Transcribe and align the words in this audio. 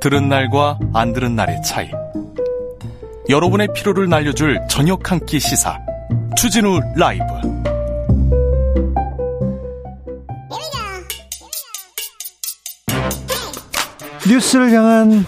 들은 0.00 0.28
날과 0.28 0.78
안 0.94 1.12
들은 1.12 1.36
날의 1.36 1.62
차이. 1.62 1.90
여러분의 3.28 3.68
피로를 3.74 4.08
날려줄 4.08 4.58
저녁 4.68 5.10
한 5.10 5.20
끼 5.26 5.38
시사. 5.38 5.78
추진우 6.36 6.80
라이브. 6.96 7.24
뉴스를 14.28 14.70
향한 14.72 15.24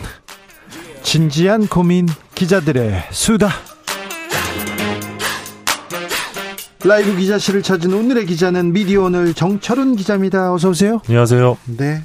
진지한 1.02 1.66
고민 1.66 2.06
기자들의 2.34 3.04
수다. 3.10 3.48
라이브 6.84 7.14
기자실을 7.16 7.62
찾은 7.62 7.92
오늘의 7.92 8.26
기자는 8.26 8.72
미디어 8.72 9.02
오늘 9.04 9.34
정철운 9.34 9.96
기자입니다. 9.96 10.52
어서 10.52 10.70
오세요. 10.70 11.00
안녕하세요. 11.06 11.56
네. 11.78 12.02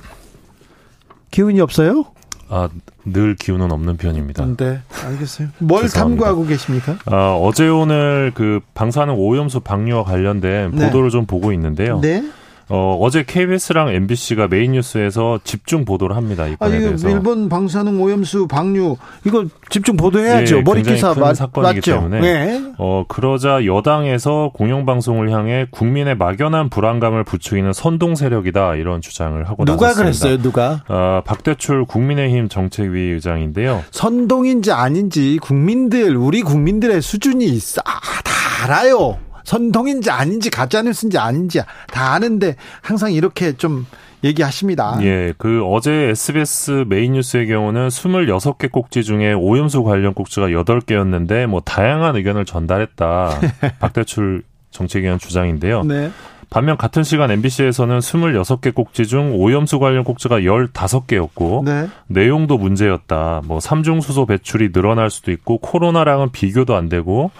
기운이 1.31 1.59
없어요? 1.61 2.05
아, 2.49 2.69
늘 3.05 3.35
기운은 3.35 3.71
없는 3.71 3.97
편입니다. 3.97 4.45
네, 4.57 4.79
알겠어요. 5.05 5.49
뭘 5.59 5.87
탐구하고 5.89 6.45
계십니까? 6.45 6.97
아, 7.05 7.37
어제 7.39 7.67
오늘 7.67 8.31
그 8.33 8.59
방사능 8.73 9.15
오염수 9.15 9.61
방류와 9.61 10.03
관련된 10.03 10.71
네. 10.71 10.85
보도를 10.87 11.09
좀 11.09 11.25
보고 11.25 11.51
있는데요. 11.51 11.99
네. 11.99 12.23
어, 12.69 12.97
어제 13.01 13.23
KBS랑 13.23 13.89
MBC가 13.89 14.47
메인 14.47 14.73
뉴스에서 14.73 15.39
집중 15.43 15.85
보도를 15.85 16.15
합니다. 16.15 16.47
이번에 16.47 16.75
아니, 16.75 16.83
대해서. 16.85 17.09
일본 17.09 17.47
방사능 17.47 18.01
오염수 18.01 18.47
방류 18.47 18.97
이거 19.25 19.45
집중 19.69 19.95
보도해야죠. 19.95 20.57
네, 20.57 20.61
머리 20.63 20.83
기사 20.83 21.13
큰 21.13 21.33
사건이기 21.33 21.75
맞죠? 21.75 21.91
때문에. 21.93 22.19
네. 22.19 22.71
어, 22.77 23.05
그러자 23.07 23.65
여당에서 23.65 24.51
공영방송을 24.53 25.31
향해 25.31 25.65
국민의 25.71 26.17
막연한 26.17 26.69
불안감을 26.69 27.23
부추기는 27.23 27.71
선동 27.73 28.15
세력이다 28.15 28.75
이런 28.75 28.99
주장을 29.01 29.41
하고 29.47 29.63
누가 29.63 29.87
나섰습니다. 29.87 30.03
그랬어요? 30.03 30.41
누가? 30.41 30.83
어, 30.89 31.21
박대출 31.25 31.85
국민의힘 31.85 32.49
정책위 32.49 32.99
의장인데요. 33.13 33.83
선동인지 33.91 34.71
아닌지 34.71 35.39
국민들 35.41 36.17
우리 36.17 36.41
국민들의 36.41 37.01
수준이 37.01 37.45
있어 37.45 37.81
아, 37.85 37.91
다 38.23 38.63
알아요. 38.65 39.17
선동인지 39.47 40.11
아닌지 40.11 40.49
가짜뉴스인지 40.49 41.17
아닌지 41.17 41.61
다 41.87 42.11
아는데 42.13 42.57
항상 42.81 43.13
이렇게 43.13 43.53
좀 43.53 43.85
얘기하십니다. 44.21 44.97
예, 45.03 45.33
그 45.37 45.63
어제 45.63 46.09
SBS 46.09 46.83
메인 46.89 47.13
뉴스의 47.13 47.47
경우는 47.47 47.87
26개 47.87 48.69
꼭지 48.69 49.05
중에 49.05 49.31
오염수 49.31 49.83
관련 49.83 50.13
꼭지가 50.13 50.47
8개였는데 50.47 51.45
뭐 51.45 51.61
다양한 51.61 52.17
의견을 52.17 52.43
전달했다. 52.43 53.39
박대출 53.79 54.43
정책위원 54.71 55.17
주장인데요. 55.17 55.83
네. 55.83 56.11
반면 56.49 56.75
같은 56.75 57.03
시간 57.03 57.31
MBC에서는 57.31 57.99
26개 57.99 58.73
꼭지 58.73 59.07
중 59.07 59.33
오염수 59.33 59.79
관련 59.79 60.03
꼭지가 60.03 60.41
15개였고 60.41 61.63
네. 61.63 61.87
내용도 62.07 62.57
문제였다. 62.57 63.43
뭐 63.45 63.61
삼중수소 63.61 64.25
배출이 64.25 64.73
늘어날 64.73 65.09
수도 65.09 65.31
있고 65.31 65.57
코로나랑은 65.59 66.31
비교도 66.33 66.75
안 66.75 66.89
되고 66.89 67.31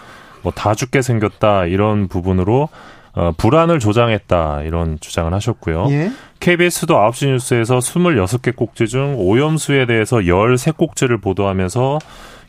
뭐 0.41 0.51
다 0.53 0.73
죽게 0.75 1.01
생겼다 1.01 1.65
이런 1.65 2.07
부분으로 2.07 2.69
어, 3.13 3.31
불안을 3.35 3.79
조장했다 3.79 4.61
이런 4.63 4.99
주장을 4.99 5.33
하셨고요. 5.33 5.87
예? 5.89 6.11
KBS도 6.39 6.93
9시 6.95 7.27
뉴스에서 7.29 7.79
26개 7.79 8.55
꼭지 8.55 8.87
중 8.87 9.15
오염수에 9.17 9.87
대해서 9.87 10.17
13꼭지를 10.17 11.19
보도하면서 11.21 11.97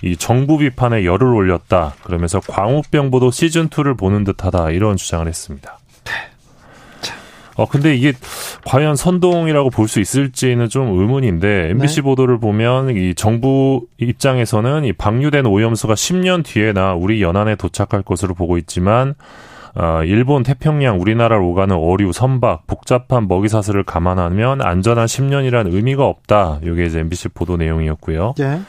이 0.02 0.16
정부 0.16 0.58
비판에 0.58 1.04
열을 1.04 1.26
올렸다. 1.26 1.94
그러면서 2.04 2.40
광우병 2.40 3.10
보도 3.10 3.30
시즌2를 3.30 3.96
보는 3.98 4.24
듯하다 4.24 4.70
이런 4.72 4.96
주장을 4.96 5.26
했습니다. 5.26 5.78
어 7.58 7.66
근데 7.66 7.94
이게 7.94 8.12
과연 8.64 8.96
선동이라고 8.96 9.70
볼 9.70 9.88
수 9.88 10.00
있을지는 10.00 10.68
좀 10.68 10.98
의문인데 10.98 11.70
MBC 11.70 11.96
네. 11.96 12.02
보도를 12.02 12.38
보면 12.38 12.90
이 12.96 13.14
정부 13.14 13.86
입장에서는 13.98 14.84
이 14.84 14.92
방류된 14.92 15.46
오염수가 15.46 15.94
10년 15.94 16.44
뒤에나 16.44 16.94
우리 16.94 17.22
연안에 17.22 17.56
도착할 17.56 18.02
것으로 18.02 18.34
보고 18.34 18.58
있지만 18.58 19.14
어, 19.74 20.02
일본 20.04 20.42
태평양 20.42 21.00
우리나라를 21.00 21.42
오가는 21.42 21.74
어류, 21.76 22.12
선박, 22.12 22.66
복잡한 22.66 23.28
먹이 23.28 23.48
사슬을 23.48 23.84
감안하면 23.84 24.60
안전한 24.60 25.06
10년이란 25.06 25.72
의미가 25.72 26.04
없다. 26.04 26.60
이게 26.62 26.84
이제 26.86 27.00
MBC 27.00 27.28
보도 27.28 27.56
내용이었고요. 27.56 28.34
네. 28.38 28.60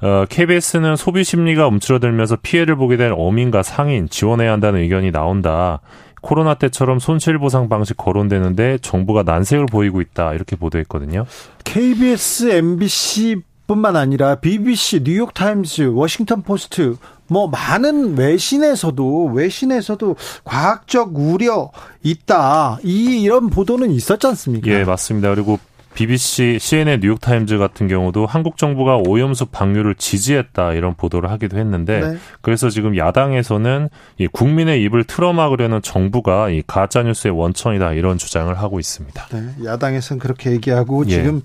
어, 0.00 0.24
KBS는 0.28 0.96
소비 0.96 1.24
심리가 1.24 1.66
움츠러들면서 1.68 2.36
피해를 2.42 2.76
보게 2.76 2.96
된 2.96 3.12
어민과 3.16 3.62
상인 3.62 4.08
지원해야 4.08 4.52
한다는 4.52 4.80
의견이 4.80 5.10
나온다. 5.12 5.80
코로나 6.20 6.54
때처럼 6.54 6.98
손실보상 6.98 7.68
방식 7.68 7.96
거론되는데 7.96 8.78
정부가 8.78 9.22
난색을 9.22 9.66
보이고 9.66 10.00
있다 10.00 10.34
이렇게 10.34 10.56
보도했거든요. 10.56 11.26
KBS, 11.64 12.50
MBC 12.50 13.42
뿐만 13.66 13.96
아니라 13.96 14.36
BBC, 14.36 15.02
뉴욕타임즈, 15.04 15.92
워싱턴 15.94 16.42
포스트 16.42 16.96
뭐 17.28 17.46
많은 17.48 18.16
외신에서도 18.16 19.26
외신에서도 19.26 20.16
과학적 20.44 21.10
우려 21.14 21.70
있다. 22.02 22.78
이 22.82 23.22
이런 23.22 23.50
보도는 23.50 23.90
있었지 23.90 24.26
않습니까? 24.26 24.70
예, 24.70 24.84
맞습니다. 24.84 25.34
그리고 25.34 25.58
BBC, 25.94 26.58
CNN, 26.60 27.00
뉴욕타임즈 27.00 27.58
같은 27.58 27.88
경우도 27.88 28.26
한국 28.26 28.56
정부가 28.56 28.98
오염수 28.98 29.46
방류를 29.46 29.94
지지했다 29.96 30.74
이런 30.74 30.94
보도를 30.94 31.30
하기도 31.30 31.58
했는데 31.58 32.00
네. 32.00 32.16
그래서 32.40 32.70
지금 32.70 32.96
야당에서는 32.96 33.88
이 34.18 34.26
국민의 34.28 34.82
입을 34.84 35.04
틀어막으려는 35.04 35.82
정부가 35.82 36.50
이 36.50 36.62
가짜 36.66 37.02
뉴스의 37.02 37.36
원천이다 37.36 37.94
이런 37.94 38.18
주장을 38.18 38.52
하고 38.56 38.78
있습니다. 38.78 39.26
네, 39.32 39.64
야당에서는 39.64 40.20
그렇게 40.20 40.52
얘기하고 40.52 41.04
예. 41.06 41.10
지금 41.10 41.42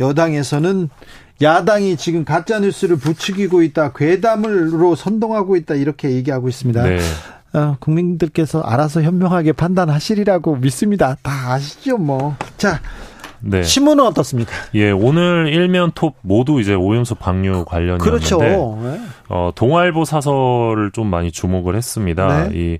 여당에서는 0.00 0.88
야당이 1.40 1.96
지금 1.96 2.24
가짜 2.24 2.60
뉴스를 2.60 2.96
부추기고 2.96 3.62
있다, 3.62 3.92
괴담으로 3.92 4.94
선동하고 4.94 5.56
있다 5.56 5.74
이렇게 5.74 6.10
얘기하고 6.10 6.48
있습니다. 6.48 6.82
네. 6.82 6.98
어, 7.54 7.76
국민들께서 7.80 8.60
알아서 8.62 9.02
현명하게 9.02 9.52
판단하시리라고 9.52 10.56
믿습니다. 10.56 11.16
다 11.22 11.52
아시죠, 11.52 11.98
뭐. 11.98 12.34
자, 12.56 12.80
네. 13.42 13.62
신문은 13.62 14.04
어떻습니까? 14.06 14.52
예, 14.74 14.90
오늘 14.90 15.50
일면 15.52 15.92
톱 15.94 16.14
모두 16.22 16.60
이제 16.60 16.74
오염수 16.74 17.16
방류 17.16 17.64
관련이었는데 17.66 18.04
그렇죠. 18.04 18.38
네. 18.38 18.56
어, 19.28 19.50
동아일보 19.54 20.04
사설을 20.04 20.90
좀 20.92 21.08
많이 21.08 21.30
주목을 21.32 21.74
했습니다. 21.74 22.48
네. 22.48 22.50
이, 22.54 22.78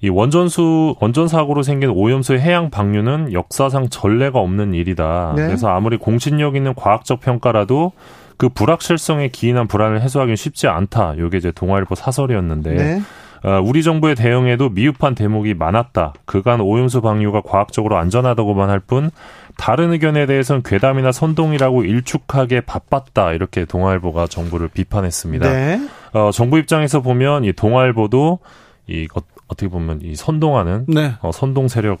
이 0.00 0.08
원전수 0.10 0.96
원전 1.00 1.28
사고로 1.28 1.62
생긴 1.62 1.90
오염수의 1.90 2.40
해양 2.40 2.68
방류는 2.70 3.32
역사상 3.32 3.88
전례가 3.88 4.38
없는 4.38 4.74
일이다. 4.74 5.32
네. 5.36 5.46
그래서 5.46 5.68
아무리 5.68 5.96
공신력 5.96 6.56
있는 6.56 6.74
과학적 6.74 7.20
평가라도 7.20 7.92
그 8.36 8.48
불확실성에 8.48 9.28
기인한 9.28 9.66
불안을 9.68 10.02
해소하기는 10.02 10.36
쉽지 10.36 10.66
않다. 10.66 11.16
요게 11.18 11.38
이제 11.38 11.52
동아일보 11.52 11.94
사설이었는데 11.94 12.74
네. 12.74 13.02
어, 13.44 13.60
우리 13.62 13.82
정부의 13.82 14.14
대응에도 14.14 14.70
미흡한 14.70 15.14
대목이 15.14 15.54
많았다. 15.54 16.14
그간 16.24 16.60
오염수 16.60 17.02
방류가 17.02 17.42
과학적으로 17.42 17.96
안전하다고만 17.98 18.70
할 18.70 18.80
뿐 18.80 19.10
다른 19.56 19.92
의견에 19.92 20.26
대해서는 20.26 20.62
괴담이나 20.62 21.12
선동이라고 21.12 21.84
일축하게 21.84 22.62
바빴다. 22.62 23.32
이렇게 23.32 23.64
동아일보가 23.64 24.26
정부를 24.26 24.68
비판했습니다. 24.68 25.50
네. 25.50 25.88
어, 26.12 26.30
정부 26.32 26.58
입장에서 26.58 27.00
보면 27.00 27.44
이 27.44 27.52
동아일보도 27.52 28.40
이 28.88 29.08
어, 29.14 29.20
떻게 29.48 29.68
보면 29.68 30.00
이 30.02 30.16
선동하는 30.16 30.86
네. 30.88 31.14
어, 31.20 31.30
선동 31.32 31.68
세력 31.68 32.00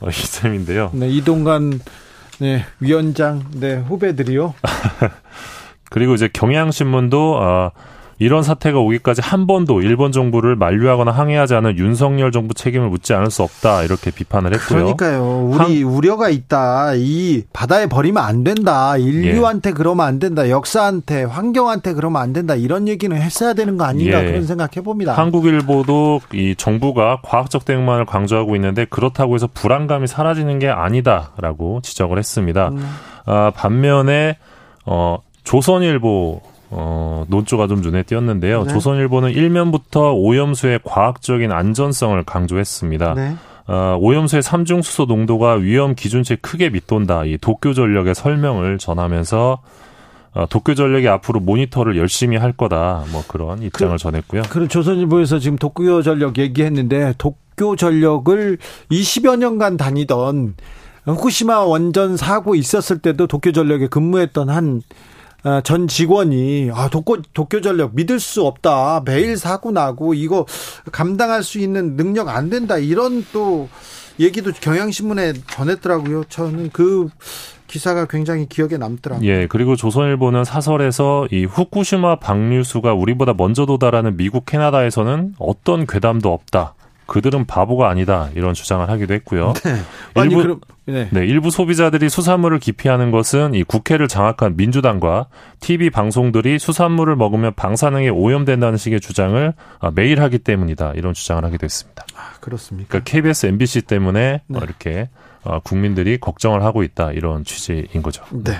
어, 0.00 0.08
이 0.08 0.12
셈인데요. 0.12 0.90
네, 0.92 1.08
이동관 1.08 1.80
네, 2.40 2.64
위원장 2.80 3.44
네, 3.52 3.76
후배들이요. 3.76 4.54
그리고 5.90 6.14
이제 6.14 6.28
경향신문도 6.32 7.36
어, 7.36 7.70
이런 8.18 8.42
사태가 8.42 8.78
오기까지 8.78 9.20
한 9.22 9.46
번도 9.46 9.82
일본 9.82 10.12
정부를 10.12 10.56
만류하거나 10.56 11.10
항의하지 11.10 11.54
않은 11.54 11.78
윤석열 11.78 12.32
정부 12.32 12.54
책임을 12.54 12.88
묻지 12.88 13.14
않을 13.14 13.30
수 13.30 13.42
없다 13.42 13.82
이렇게 13.82 14.10
비판을 14.10 14.54
했고요. 14.54 14.78
그러니까요. 14.78 15.48
우리 15.50 15.82
한... 15.82 15.92
우려가 15.92 16.28
있다. 16.28 16.94
이 16.94 17.42
바다에 17.52 17.86
버리면 17.86 18.22
안 18.22 18.44
된다. 18.44 18.96
인류한테 18.96 19.70
예. 19.70 19.74
그러면 19.74 20.06
안 20.06 20.18
된다. 20.18 20.48
역사한테 20.48 21.24
환경한테 21.24 21.94
그러면 21.94 22.22
안 22.22 22.32
된다. 22.32 22.54
이런 22.54 22.88
얘기는 22.88 23.16
했어야 23.16 23.54
되는 23.54 23.76
거 23.76 23.84
아닌가 23.84 24.22
예. 24.22 24.26
그런 24.26 24.46
생각해 24.46 24.82
봅니다. 24.84 25.14
한국일보도 25.14 26.20
이 26.32 26.54
정부가 26.56 27.20
과학적 27.22 27.64
대응만을 27.64 28.06
강조하고 28.06 28.54
있는데 28.56 28.84
그렇다고 28.84 29.34
해서 29.34 29.48
불안감이 29.52 30.06
사라지는 30.06 30.58
게 30.58 30.68
아니다라고 30.68 31.80
지적을 31.82 32.18
했습니다. 32.18 32.68
음. 32.68 32.86
아, 33.26 33.50
반면에 33.54 34.36
어 34.86 35.18
조선일보 35.44 36.53
어, 36.70 37.24
논조가 37.28 37.66
좀 37.66 37.80
눈에 37.80 38.02
띄었는데요. 38.02 38.64
네. 38.64 38.72
조선일보는 38.72 39.30
일면부터 39.30 40.14
오염수의 40.14 40.80
과학적인 40.84 41.52
안전성을 41.52 42.22
강조했습니다. 42.24 43.14
네. 43.14 43.36
어, 43.66 43.96
오염수의 43.98 44.42
삼중수소 44.42 45.06
농도가 45.06 45.54
위험 45.54 45.94
기준치 45.94 46.36
크게 46.36 46.70
밑돈다. 46.70 47.24
이 47.24 47.38
도쿄 47.38 47.72
전력의 47.72 48.14
설명을 48.14 48.78
전하면서 48.78 49.58
어, 50.34 50.46
도쿄 50.50 50.74
전력이 50.74 51.08
앞으로 51.08 51.40
모니터를 51.40 51.96
열심히 51.96 52.36
할 52.36 52.52
거다. 52.52 53.04
뭐 53.12 53.22
그런 53.28 53.62
입장을 53.62 53.96
그, 53.96 54.02
전했고요. 54.02 54.42
그런 54.50 54.68
조선일보에서 54.68 55.38
지금 55.38 55.56
도쿄 55.56 56.02
전력 56.02 56.38
얘기했는데 56.38 57.14
도쿄 57.18 57.76
전력을 57.76 58.58
20여 58.90 59.38
년간 59.38 59.76
다니던 59.76 60.54
후쿠시마 61.06 61.60
원전 61.60 62.16
사고 62.16 62.54
있었을 62.54 62.98
때도 62.98 63.28
도쿄 63.28 63.52
전력에 63.52 63.86
근무했던 63.86 64.50
한 64.50 64.82
전 65.62 65.84
어, 65.84 65.86
직원이 65.86 66.70
아 66.72 66.88
도쿄 66.88 67.20
도쿄 67.34 67.60
전력 67.60 67.94
믿을 67.94 68.18
수 68.18 68.46
없다 68.46 69.02
매일 69.04 69.36
사고 69.36 69.70
나고 69.72 70.14
이거 70.14 70.46
감당할 70.90 71.42
수 71.42 71.58
있는 71.58 71.96
능력 71.96 72.28
안 72.28 72.48
된다 72.48 72.78
이런 72.78 73.24
또 73.32 73.68
얘기도 74.18 74.52
경향신문에 74.52 75.34
전했더라고요. 75.50 76.24
저는 76.28 76.70
그 76.72 77.08
기사가 77.66 78.06
굉장히 78.06 78.46
기억에 78.48 78.76
남더라고요. 78.76 79.28
예, 79.28 79.46
그리고 79.48 79.74
조선일보는 79.74 80.44
사설에서 80.44 81.26
이 81.32 81.44
후쿠시마 81.44 82.20
방류수가 82.20 82.94
우리보다 82.94 83.34
먼저 83.34 83.66
도달하는 83.66 84.16
미국, 84.16 84.46
캐나다에서는 84.46 85.34
어떤 85.38 85.86
괴담도 85.86 86.32
없다. 86.32 86.74
그들은 87.06 87.46
바보가 87.46 87.88
아니다 87.88 88.30
이런 88.34 88.54
주장을 88.54 88.88
하기도 88.88 89.14
했고요. 89.14 89.52
네. 89.64 90.22
일부 90.22 90.42
그럼, 90.42 90.60
네. 90.86 91.08
네. 91.10 91.26
일부 91.26 91.50
소비자들이 91.50 92.08
수산물을 92.08 92.58
기피하는 92.58 93.10
것은 93.10 93.54
이 93.54 93.62
국회를 93.62 94.08
장악한 94.08 94.56
민주당과 94.56 95.26
TV 95.60 95.90
방송들이 95.90 96.58
수산물을 96.58 97.16
먹으면 97.16 97.54
방사능에 97.54 98.08
오염된다는 98.08 98.76
식의 98.76 99.00
주장을 99.00 99.52
아, 99.80 99.90
매일 99.94 100.20
하기 100.22 100.38
때문이다 100.38 100.92
이런 100.94 101.14
주장을 101.14 101.44
하기도 101.44 101.64
했습니다. 101.64 102.04
아, 102.16 102.32
그렇습니까? 102.40 102.88
그러니까 102.88 103.10
KBS, 103.10 103.46
MBC 103.46 103.82
때문에 103.82 104.42
네. 104.46 104.58
이렇게 104.62 105.08
어, 105.42 105.60
국민들이 105.60 106.18
걱정을 106.18 106.62
하고 106.62 106.82
있다 106.82 107.12
이런 107.12 107.44
취지인 107.44 108.02
거죠. 108.02 108.24
네. 108.30 108.54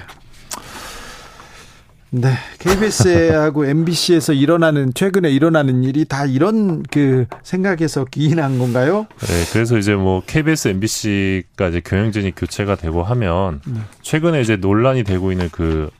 네. 2.14 2.32
KBS하고 2.60 3.66
MBC에서 3.66 4.32
일어나는 4.34 4.94
최근에 4.94 5.30
일어나는 5.30 5.82
일이 5.82 6.04
다 6.04 6.24
이런 6.26 6.82
그 6.84 7.26
생각에서 7.42 8.04
기인한 8.04 8.58
건가요? 8.58 9.06
네. 9.18 9.44
그래서 9.52 9.76
이제 9.76 9.94
뭐 9.94 10.22
KBS, 10.24 10.68
MBC가 10.68 11.68
이제 11.68 11.80
경영진이 11.80 12.34
교체가 12.36 12.76
되고 12.76 13.02
하면 13.02 13.60
네. 13.66 13.80
최근에 14.02 14.40
이제 14.40 14.56
논란이 14.56 15.02
되고 15.02 15.32
있는 15.32 15.48
그 15.50 15.90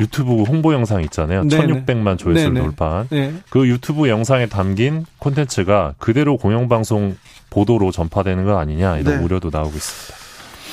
유튜브 0.00 0.42
홍보 0.42 0.72
영상 0.72 1.02
있잖아요. 1.02 1.44
네네. 1.44 1.84
1600만 1.84 2.18
조회수를 2.18 2.54
네네. 2.54 2.60
돌파한. 2.60 3.08
네. 3.10 3.34
그 3.50 3.68
유튜브 3.68 4.08
영상에 4.08 4.46
담긴 4.46 5.04
콘텐츠가 5.18 5.94
그대로 5.98 6.36
공영방송 6.36 7.16
보도로 7.50 7.90
전파되는 7.92 8.44
거 8.44 8.58
아니냐 8.58 8.98
이런 8.98 9.18
네. 9.18 9.24
우려도 9.24 9.50
나오고 9.52 9.74
있습니다. 9.76 10.24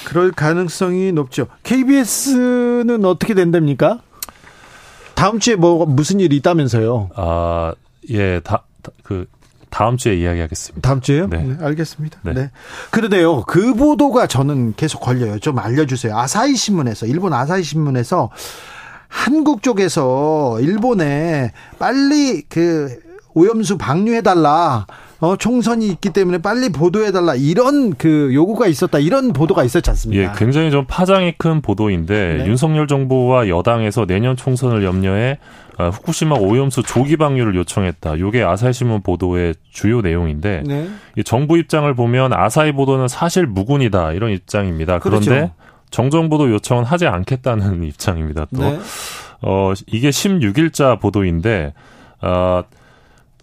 그럴 0.05 0.31
가능성이 0.31 1.11
높죠. 1.11 1.47
KBS는 1.63 3.05
어떻게 3.05 3.33
된답니까? 3.35 3.99
다음 5.21 5.37
주에 5.37 5.55
뭐 5.55 5.85
무슨 5.85 6.19
일이 6.19 6.35
있다면서요? 6.37 7.11
아, 7.15 7.73
예, 8.09 8.39
다, 8.39 8.63
그, 9.03 9.27
다음 9.69 9.95
주에 9.95 10.15
이야기하겠습니다. 10.15 10.81
다음 10.81 10.99
주에요? 10.99 11.27
네. 11.27 11.43
네 11.43 11.63
알겠습니다. 11.63 12.17
네. 12.23 12.33
네. 12.33 12.51
그런데요, 12.89 13.43
그 13.43 13.75
보도가 13.75 14.25
저는 14.25 14.73
계속 14.75 14.99
걸려요. 14.99 15.37
좀 15.37 15.59
알려주세요. 15.59 16.17
아사히 16.17 16.55
신문에서, 16.55 17.05
일본 17.05 17.33
아사히 17.33 17.61
신문에서 17.61 18.31
한국 19.07 19.61
쪽에서 19.61 20.59
일본에 20.59 21.51
빨리 21.77 22.41
그 22.49 22.97
오염수 23.35 23.77
방류해달라. 23.77 24.87
어, 25.21 25.35
총선이 25.35 25.87
있기 25.87 26.09
때문에 26.09 26.39
빨리 26.39 26.69
보도해달라 26.69 27.35
이런 27.35 27.93
그 27.93 28.31
요구가 28.33 28.65
있었다 28.67 28.97
이런 28.97 29.33
보도가 29.33 29.63
있었지 29.63 29.87
않습니까? 29.91 30.23
예, 30.23 30.31
굉장히 30.35 30.71
좀 30.71 30.85
파장이 30.87 31.35
큰 31.37 31.61
보도인데 31.61 32.39
네. 32.39 32.47
윤석열 32.47 32.87
정부와 32.87 33.47
여당에서 33.47 34.07
내년 34.07 34.35
총선을 34.35 34.83
염려해 34.83 35.37
아, 35.77 35.89
후쿠시마 35.89 36.35
오염수 36.37 36.83
조기 36.83 37.17
방류를 37.17 37.55
요청했다. 37.55 38.19
요게 38.19 38.41
아사히 38.43 38.73
신문 38.73 39.01
보도의 39.01 39.53
주요 39.71 40.01
내용인데 40.01 40.63
네. 40.65 40.89
이 41.15 41.23
정부 41.23 41.57
입장을 41.57 41.91
보면 41.93 42.33
아사히 42.33 42.71
보도는 42.71 43.07
사실 43.07 43.45
무근이다 43.45 44.13
이런 44.13 44.31
입장입니다. 44.31 44.97
그런데 44.99 45.25
그렇죠. 45.25 45.53
정정보도 45.91 46.51
요청은 46.51 46.83
하지 46.83 47.05
않겠다는 47.05 47.83
입장입니다. 47.85 48.47
또 48.55 48.61
네. 48.61 48.79
어, 49.41 49.73
이게 49.85 50.09
16일자 50.09 50.99
보도인데 50.99 51.73
어, 52.21 52.63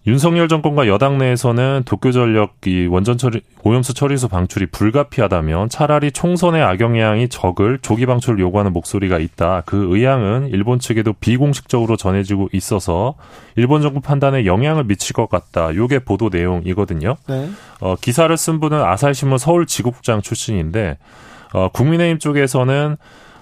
윤석열 0.09 0.49
정권과 0.49 0.89
여당 0.89 1.19
내에서는 1.19 1.83
도쿄전력 1.85 2.67
이 2.67 2.87
원전 2.87 3.19
처리 3.19 3.43
오염수 3.63 3.93
처리수 3.93 4.29
방출이 4.29 4.69
불가피하다면 4.69 5.69
차라리 5.69 6.13
총선의 6.13 6.63
악영향이 6.63 7.29
적을 7.29 7.79
조기 7.83 8.07
방출을 8.07 8.39
요구하는 8.39 8.73
목소리가 8.73 9.19
있다. 9.19 9.65
그 9.67 9.95
의향은 9.95 10.49
일본 10.49 10.79
측에도 10.79 11.13
비공식적으로 11.13 11.99
전해지고 11.99 12.49
있어서 12.55 13.17
일본 13.55 13.83
정부 13.83 14.01
판단에 14.01 14.47
영향을 14.47 14.85
미칠 14.85 15.13
것 15.13 15.29
같다. 15.29 15.75
요게 15.75 15.99
보도 16.01 16.31
내용이거든요. 16.33 17.17
네. 17.29 17.51
어, 17.83 17.95
기사를 18.01 18.35
쓴 18.35 18.61
분은 18.61 18.83
아사히신문 18.83 19.37
서울 19.37 19.67
지국장 19.67 20.23
출신인데 20.23 20.97
어, 21.53 21.69
국민의힘 21.69 22.19
쪽에서는 22.19 22.97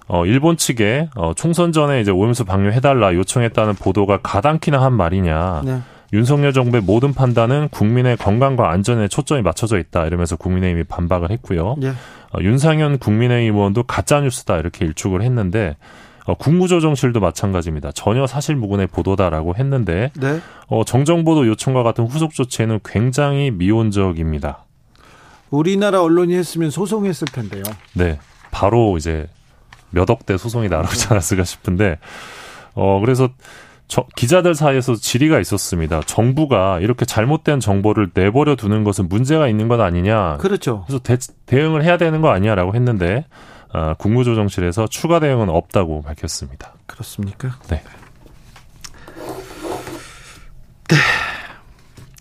어, 0.08 0.26
일본 0.26 0.56
측에 0.56 1.10
어, 1.14 1.32
총선 1.36 1.70
전에 1.70 2.00
이제 2.00 2.10
오염수 2.10 2.44
방류해달라 2.44 3.14
요청했다는 3.14 3.74
보도가 3.74 4.19
가당키나 4.24 4.82
한 4.82 4.94
말이냐. 4.94 5.62
네. 5.64 5.80
윤석열 6.12 6.53
정부의 6.53 6.82
모든 6.82 7.12
판단은 7.12 7.69
국민의 7.69 8.17
건강과 8.17 8.70
안전에 8.70 9.08
초점이 9.08 9.43
맞춰져 9.43 9.79
있다 9.79 10.06
이러면서 10.06 10.37
국민의힘이 10.37 10.85
반박을 10.85 11.31
했고요. 11.32 11.76
예. 11.82 11.88
어, 11.88 12.41
윤상현 12.41 12.99
국민의힘 12.99 13.55
의원도 13.56 13.85
가짜 13.85 14.20
뉴스다 14.20 14.58
이렇게 14.58 14.85
일축을 14.85 15.23
했는데 15.23 15.76
어, 16.26 16.35
국무조정실도 16.35 17.20
마찬가지입니다. 17.20 17.93
전혀 17.93 18.26
사실무근의 18.26 18.88
보도다라고 18.88 19.55
했는데 19.56 20.11
네. 20.19 20.41
어, 20.69 20.85
정정보도 20.85 21.47
요청과 21.49 21.82
같은 21.82 22.05
후속 22.06 22.32
조치에는 22.35 22.81
굉장히 22.85 23.50
미온적입니다. 23.50 24.64
우리나라 25.50 26.03
언론이 26.03 26.35
했으면 26.35 26.70
소송했을 26.70 27.29
텐데요. 27.29 27.62
네, 27.94 28.19
바로 28.51 28.96
이제 28.96 29.29
몇 29.91 30.10
억 30.10 30.27
대 30.27 30.36
소송이 30.36 30.69
나오지 30.69 31.06
않았을까 31.10 31.44
싶은데 31.44 31.98
어 32.75 32.98
그래서 33.01 33.29
저, 33.88 34.05
기자들 34.16 34.55
사이에서 34.55 34.96
질의가 34.96 35.38
있었습니다. 35.40 36.00
정부가 36.06 36.81
이렇게 36.81 37.05
잘못된 37.05 37.60
정보를 37.60 38.10
내버려 38.14 38.56
두는 38.56 38.84
것은 38.84 39.08
문제가 39.08 39.48
있는 39.48 39.69
것 39.69 39.81
아니냐. 39.81 40.38
그렇죠. 40.38 40.84
그래서 40.86 41.02
대, 41.02 41.16
대응을 41.46 41.84
해야 41.84 41.96
되는 41.96 42.20
거 42.20 42.31
아니냐라고 42.31 42.74
했는데 42.74 43.24
어, 43.72 43.94
국무조정실에서 43.98 44.86
추가 44.88 45.20
대응은 45.20 45.48
없다고 45.48 46.02
밝혔습니다. 46.02 46.74
그렇습니까? 46.86 47.56
네. 47.69 47.82
네. 50.88 50.96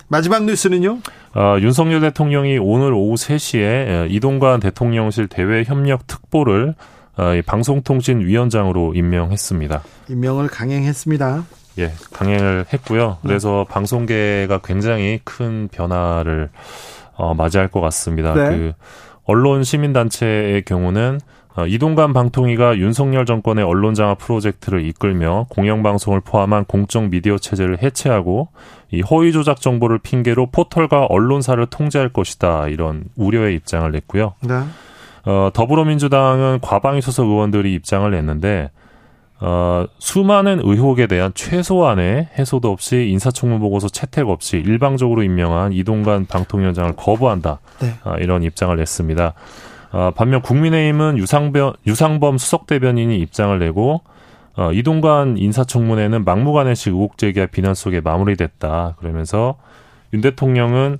마지막 0.08 0.44
뉴스는요? 0.44 0.98
어, 1.34 1.56
윤석열 1.60 2.00
대통령이 2.00 2.58
오늘 2.58 2.92
오후 2.92 3.14
3시에 3.14 4.10
이동관 4.10 4.60
대통령실 4.60 5.28
대외 5.28 5.64
협력 5.64 6.06
특보를 6.06 6.74
어, 6.74 6.74
방송통신위원장으로 7.46 8.94
임명했습니다. 8.94 9.82
임명을 10.08 10.48
강행했습니다. 10.48 11.44
예, 11.78 11.92
강행을 12.12 12.66
했고요. 12.72 13.18
그래서 13.22 13.64
네. 13.66 13.72
방송계가 13.72 14.60
굉장히 14.64 15.20
큰 15.24 15.68
변화를 15.68 16.50
어, 17.14 17.34
맞이할 17.34 17.68
것 17.68 17.80
같습니다. 17.80 18.34
네. 18.34 18.56
그 18.56 18.72
언론 19.24 19.64
시민단체의 19.64 20.62
경우는 20.62 21.20
어, 21.56 21.66
이동관 21.66 22.12
방통위가 22.12 22.76
윤석열 22.76 23.24
정권의 23.24 23.64
언론 23.64 23.94
장화 23.94 24.16
프로젝트를 24.16 24.86
이끌며 24.86 25.46
공영방송을 25.48 26.20
포함한 26.20 26.66
공적 26.66 27.08
미디어 27.08 27.38
체제를 27.38 27.82
해체하고 27.82 28.48
이 28.90 29.00
허위 29.00 29.32
조작 29.32 29.60
정보를 29.60 29.98
핑계로 29.98 30.50
포털과 30.50 31.06
언론사를 31.06 31.64
통제할 31.66 32.10
것이다 32.10 32.68
이런 32.68 33.04
우려의 33.16 33.54
입장을 33.56 33.90
냈고요. 33.90 34.34
네. 34.40 34.60
어, 35.26 35.50
더불어민주당은 35.52 36.60
과방위 36.62 37.00
소속 37.00 37.28
의원들이 37.28 37.74
입장을 37.74 38.08
냈는데 38.10 38.70
어, 39.40 39.84
수많은 39.98 40.60
의혹에 40.64 41.06
대한 41.06 41.32
최소한의 41.34 42.28
해소도 42.38 42.70
없이 42.70 43.08
인사청문 43.10 43.58
보고서 43.60 43.88
채택 43.88 44.28
없이 44.28 44.56
일방적으로 44.56 45.22
임명한 45.22 45.72
이동관 45.72 46.26
방통위원장을 46.26 46.92
거부한다. 46.96 47.58
네. 47.80 47.94
어, 48.04 48.14
이런 48.18 48.42
입장을 48.42 48.74
냈습니다. 48.74 49.34
어, 49.92 50.10
반면 50.16 50.40
국민의힘은 50.42 51.18
유상범, 51.18 51.74
유상범 51.86 52.38
수석 52.38 52.66
대변인이 52.66 53.18
입장을 53.18 53.58
내고 53.58 54.02
어, 54.56 54.72
이동관 54.72 55.36
인사청문회는 55.36 56.24
막무가내식 56.24 56.94
의혹 56.94 57.18
제기와 57.18 57.46
비난 57.46 57.74
속에 57.74 58.00
마무리됐다. 58.00 58.94
그러면서 58.98 59.56
윤 60.14 60.22
대통령은 60.22 60.98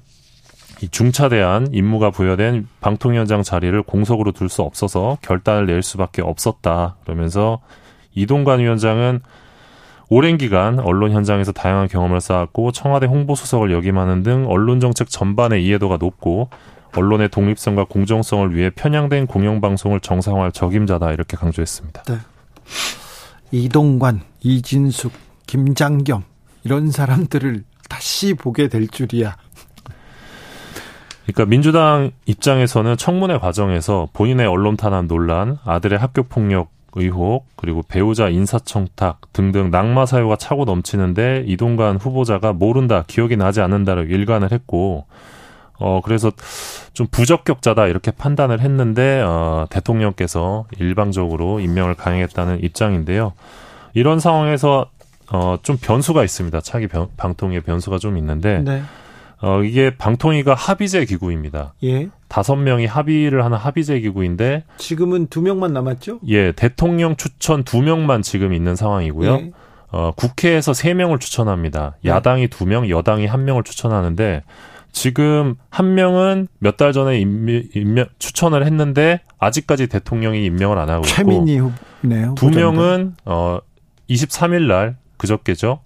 이 0.82 0.88
중차대한 0.88 1.68
임무가 1.72 2.10
부여된 2.10 2.68
방통위원장 2.80 3.42
자리를 3.42 3.82
공석으로 3.82 4.32
둘 4.32 4.48
수 4.48 4.62
없어서 4.62 5.18
결단을 5.22 5.66
낼 5.66 5.82
수밖에 5.82 6.22
없었다. 6.22 6.96
그러면서 7.04 7.60
이동관 8.14 8.60
위원장은 8.60 9.20
오랜 10.08 10.38
기간 10.38 10.78
언론 10.78 11.12
현장에서 11.12 11.52
다양한 11.52 11.88
경험을 11.88 12.20
쌓았고 12.20 12.72
청와대 12.72 13.06
홍보수석을 13.06 13.72
역임하는 13.72 14.22
등 14.22 14.46
언론 14.48 14.78
정책 14.78 15.10
전반의 15.10 15.64
이해도가 15.64 15.96
높고 15.96 16.48
언론의 16.94 17.30
독립성과 17.30 17.84
공정성을 17.84 18.54
위해 18.54 18.70
편향된 18.70 19.26
공영방송을 19.26 20.00
정상화할 20.00 20.52
적임자다 20.52 21.12
이렇게 21.12 21.36
강조했습니다. 21.36 22.04
네. 22.04 22.16
이동관, 23.50 24.22
이진숙, 24.40 25.12
김장겸 25.46 26.22
이런 26.64 26.90
사람들을 26.90 27.64
다시 27.88 28.34
보게 28.34 28.68
될 28.68 28.88
줄이야. 28.88 29.36
그러니까 31.26 31.44
민주당 31.46 32.12
입장에서는 32.26 32.96
청문회 32.96 33.38
과정에서 33.38 34.08
본인의 34.12 34.46
언론 34.46 34.76
탄압 34.76 35.06
논란, 35.06 35.58
아들의 35.64 35.98
학교 35.98 36.22
폭력 36.22 36.70
의혹, 36.94 37.46
그리고 37.56 37.82
배우자 37.86 38.28
인사청탁 38.28 39.32
등등 39.32 39.70
낙마 39.70 40.06
사유가 40.06 40.36
차고 40.36 40.64
넘치는데 40.64 41.44
이동관 41.46 41.96
후보자가 41.96 42.52
모른다, 42.52 43.04
기억이 43.06 43.36
나지 43.36 43.60
않는다로 43.60 44.04
일관을 44.04 44.52
했고, 44.52 45.04
어, 45.78 46.00
그래서 46.02 46.30
좀 46.94 47.06
부적격자다 47.10 47.88
이렇게 47.88 48.12
판단을 48.12 48.60
했는데, 48.60 49.20
어, 49.20 49.66
대통령께서 49.68 50.64
일방적으로 50.78 51.60
임명을 51.60 51.96
강행했다는 51.96 52.62
입장인데요. 52.62 53.34
이런 53.92 54.20
상황에서, 54.20 54.86
어, 55.30 55.58
좀 55.62 55.76
변수가 55.76 56.24
있습니다. 56.24 56.60
차기 56.62 56.86
변, 56.86 57.08
방통위의 57.16 57.60
변수가 57.62 57.98
좀 57.98 58.16
있는데, 58.16 58.60
네. 58.60 58.82
어, 59.42 59.62
이게 59.62 59.90
방통위가 59.96 60.54
합의제 60.54 61.04
기구입니다. 61.04 61.74
예. 61.84 62.08
다섯 62.28 62.56
명이 62.56 62.86
합의를 62.86 63.44
하는 63.44 63.56
합의제 63.58 64.00
기구인데 64.00 64.64
지금은 64.78 65.26
두 65.28 65.42
명만 65.42 65.72
남았죠? 65.72 66.20
예, 66.28 66.52
대통령 66.52 67.16
추천 67.16 67.62
두 67.62 67.82
명만 67.82 68.22
지금 68.22 68.52
있는 68.52 68.76
상황이고요. 68.76 69.32
예. 69.34 69.52
어, 69.92 70.12
국회에서 70.16 70.72
세 70.72 70.94
명을 70.94 71.18
추천합니다. 71.18 71.96
네. 72.02 72.10
야당이 72.10 72.48
두 72.48 72.66
명, 72.66 72.88
여당이 72.88 73.26
한 73.26 73.44
명을 73.44 73.62
추천하는데 73.62 74.42
지금 74.92 75.56
한 75.68 75.94
명은 75.94 76.48
몇 76.58 76.76
달 76.78 76.92
전에 76.92 77.20
임명, 77.20 77.62
임명, 77.74 78.06
추천을 78.18 78.64
했는데 78.64 79.20
아직까지 79.38 79.86
대통령이 79.88 80.44
임명을 80.46 80.78
안 80.78 80.88
하고 80.88 81.04
있고 81.04 81.14
최민희 81.14 81.60
네요. 82.00 82.34
두 82.36 82.48
명은 82.50 83.16
어 83.26 83.58
23일 84.08 84.62
날 84.66 84.96
그저께죠. 85.18 85.80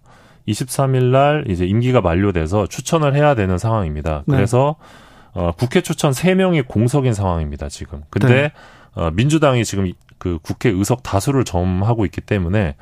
23일 0.49 1.05
날 1.05 1.45
이제 1.49 1.65
임기가 1.65 2.01
만료돼서 2.01 2.67
추천을 2.67 3.15
해야 3.15 3.35
되는 3.35 3.59
상황입니다. 3.59 4.25
네. 4.27 4.37
그래서 4.37 4.77
어, 5.33 5.53
국회 5.57 5.81
추천 5.81 6.13
3명이 6.13 6.67
공석인 6.67 7.15
상황입니다, 7.15 7.69
지금. 7.69 8.03
근데 8.11 8.29
네. 8.29 8.53
어, 8.95 9.11
민주당이 9.13 9.65
지금 9.65 9.93
그 10.19 10.39
국회 10.43 10.69
의석 10.69 11.03
다수를 11.03 11.45
점하고 11.45 12.05
있기 12.05 12.21
때문에 12.21 12.75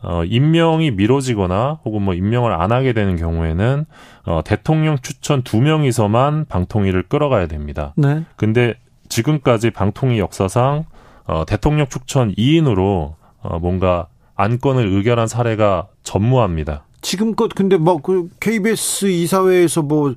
어, 0.00 0.22
임명이 0.24 0.92
미뤄지거나 0.92 1.80
혹은 1.84 2.02
뭐 2.02 2.14
임명을 2.14 2.52
안 2.52 2.70
하게 2.70 2.92
되는 2.92 3.16
경우에는 3.16 3.84
어, 4.26 4.42
대통령 4.44 4.98
추천 4.98 5.42
두 5.42 5.60
명이서만 5.60 6.46
방통위를 6.48 7.04
끌어가야 7.04 7.46
됩니다. 7.46 7.94
네. 7.96 8.22
근데 8.36 8.74
지금까지 9.08 9.70
방통위 9.70 10.18
역사상 10.18 10.84
어, 11.26 11.44
대통령 11.46 11.88
추천 11.88 12.32
2인으로 12.34 13.14
어, 13.40 13.58
뭔가 13.58 14.06
안건을 14.36 14.86
의결한 14.86 15.26
사례가 15.26 15.88
전무합니다. 16.04 16.84
지금껏 17.12 17.50
근데 17.54 17.78
뭐그 17.78 18.28
KBS 18.38 19.06
이사회에서 19.06 19.80
뭐 19.80 20.12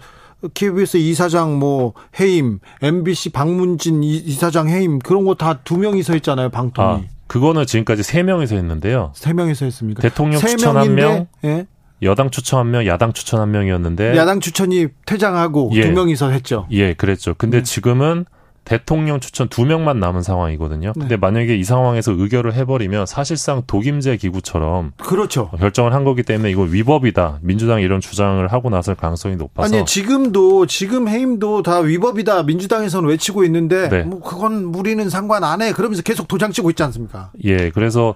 KBS 0.54 0.98
이사장 0.98 1.58
뭐 1.58 1.94
해임, 2.20 2.60
MBC 2.82 3.30
박문진 3.30 4.04
이사장 4.04 4.68
해임 4.68 5.00
그런 5.00 5.24
거 5.24 5.36
다 5.36 5.62
두 5.64 5.78
명이서 5.78 6.12
했잖아요 6.14 6.50
방통위. 6.50 6.88
아, 6.90 7.02
그거는 7.28 7.66
지금까지 7.66 8.04
세 8.04 8.24
명이서 8.24 8.56
했는데요. 8.56 9.14
세 9.16 9.32
명이서 9.32 9.64
했습니까? 9.66 10.02
대통령 10.02 10.42
추천 10.42 10.76
한 10.76 10.94
명, 10.96 11.28
예? 11.46 11.66
여당 12.02 12.30
추천 12.30 12.60
한 12.60 12.72
명, 12.72 12.86
야당 12.86 13.14
추천 13.14 13.40
한 13.40 13.52
명이었는데 13.52 14.18
야당 14.18 14.42
추천이 14.42 14.88
퇴장하고 15.06 15.70
예, 15.76 15.84
두 15.84 15.92
명이서 15.94 16.32
했죠. 16.32 16.68
예, 16.72 16.94
그랬죠. 16.94 17.36
근데 17.38 17.60
네. 17.60 17.64
지금은 17.64 18.26
대통령 18.64 19.20
추천 19.20 19.50
두 19.50 19.66
명만 19.66 20.00
남은 20.00 20.22
상황이거든요. 20.22 20.94
근데 20.94 21.10
네. 21.10 21.18
만약에 21.18 21.56
이 21.56 21.64
상황에서 21.64 22.12
의결을 22.12 22.54
해버리면 22.54 23.06
사실상 23.06 23.64
독임제 23.66 24.18
기구처럼 24.18 24.94
그렇죠. 24.98 25.50
결정을 25.58 25.94
한 25.94 26.04
거기 26.04 26.24
때문에 26.24 26.52
이거 26.52 26.62
위법이다. 26.62 27.40
민주당이 27.42 27.84
이런 27.84 28.02
주장을 28.02 28.46
하고 28.48 28.70
나설 28.70 28.96
가능성이 28.96 29.36
높아서 29.36 29.76
아니 29.76 29.86
지금도 29.86 30.68
지금 30.68 31.08
해임도 31.08 31.64
다 31.64 31.80
위법이다. 31.80 32.44
민주당에서는 32.44 33.10
외치고 33.10 33.44
있는데 33.46 33.90
네. 33.90 34.04
뭐 34.04 34.22
그건 34.22 34.66
우리는 34.76 35.10
상관 35.10 35.44
안 35.44 35.62
해. 35.62 35.74
그러면서 35.74 36.04
계속 36.04 36.28
도장치고 36.28 36.70
있지 36.70 36.84
않습니까? 36.84 37.32
예, 37.44 37.72
그래서 37.72 38.16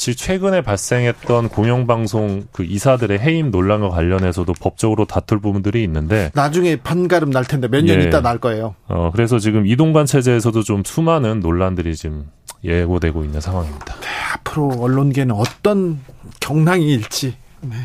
최근에 0.00 0.62
발생했던 0.62 1.50
공영방송 1.50 2.48
그 2.52 2.64
이사들의 2.64 3.18
해임 3.18 3.50
논란과 3.50 3.90
관련해서도 3.90 4.54
법적으로 4.54 5.04
다툴 5.04 5.40
부분들이 5.40 5.82
있는데 5.84 6.30
나중에 6.34 6.76
판가름 6.76 7.30
날 7.30 7.44
텐데 7.44 7.68
몇년 7.68 8.00
예. 8.00 8.06
있다 8.06 8.22
날 8.22 8.38
거예요. 8.38 8.74
어 8.88 9.10
그래서 9.12 9.38
지금 9.38 9.66
이동관 9.66 10.06
체제에서도 10.06 10.62
좀 10.62 10.82
수많은 10.84 11.40
논란들이 11.40 11.94
지금 11.96 12.30
예고되고 12.64 13.24
있는 13.24 13.40
상황입니다. 13.40 13.94
네, 14.00 14.06
앞으로 14.34 14.70
언론계는 14.80 15.34
어떤 15.34 16.00
경랑이 16.40 16.86
일지 16.94 17.36
네. 17.60 17.76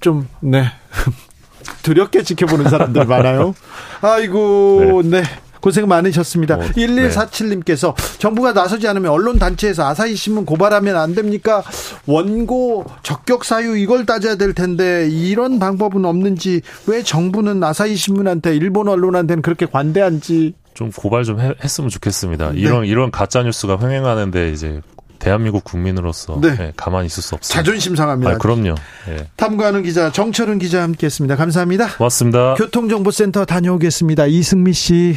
좀 0.00 0.28
네. 0.40 0.64
두렵게 1.82 2.22
지켜보는 2.22 2.68
사람들 2.68 3.06
많아요. 3.06 3.54
아이고, 4.00 5.02
네. 5.04 5.22
네. 5.22 5.28
고생 5.62 5.88
많으셨습니다. 5.88 6.56
어, 6.56 6.60
1147님께서 6.60 7.94
네. 7.94 8.18
정부가 8.18 8.52
나서지 8.52 8.86
않으면 8.88 9.10
언론 9.10 9.38
단체에서 9.38 9.86
아사히 9.88 10.14
신문 10.16 10.44
고발하면 10.44 10.96
안 10.96 11.14
됩니까? 11.14 11.62
원고 12.06 12.84
적격 13.02 13.44
사유 13.44 13.78
이걸 13.78 14.04
따져야 14.04 14.34
될 14.34 14.52
텐데 14.52 15.08
이런 15.08 15.58
방법은 15.58 16.04
없는지 16.04 16.60
왜 16.86 17.02
정부는 17.02 17.62
아사히 17.62 17.96
신문한테 17.96 18.54
일본 18.56 18.88
언론한테는 18.88 19.40
그렇게 19.40 19.64
관대한지 19.64 20.54
좀 20.74 20.90
고발 20.90 21.24
좀 21.24 21.40
해, 21.40 21.54
했으면 21.62 21.88
좋겠습니다. 21.90 22.52
네. 22.52 22.60
이런 22.60 22.84
이런 22.84 23.10
가짜 23.10 23.42
뉴스가 23.42 23.78
횡행하는데 23.80 24.50
이제 24.50 24.80
대한민국 25.22 25.62
국민으로서 25.62 26.40
네. 26.40 26.56
네, 26.56 26.72
가만히 26.76 27.06
있을 27.06 27.22
수 27.22 27.36
없습니다. 27.36 27.62
자존심 27.62 27.94
상합니다. 27.94 28.32
아, 28.32 28.38
그럼요. 28.38 28.74
네. 29.06 29.28
탐구하는 29.36 29.84
기자 29.84 30.10
정철은 30.10 30.58
기자 30.58 30.82
함께했습니다. 30.82 31.36
감사합니다. 31.36 31.96
고맙습니다. 31.96 32.54
교통정보센터 32.54 33.44
다녀오겠습니다. 33.44 34.26
이승미 34.26 34.72
씨. 34.72 35.16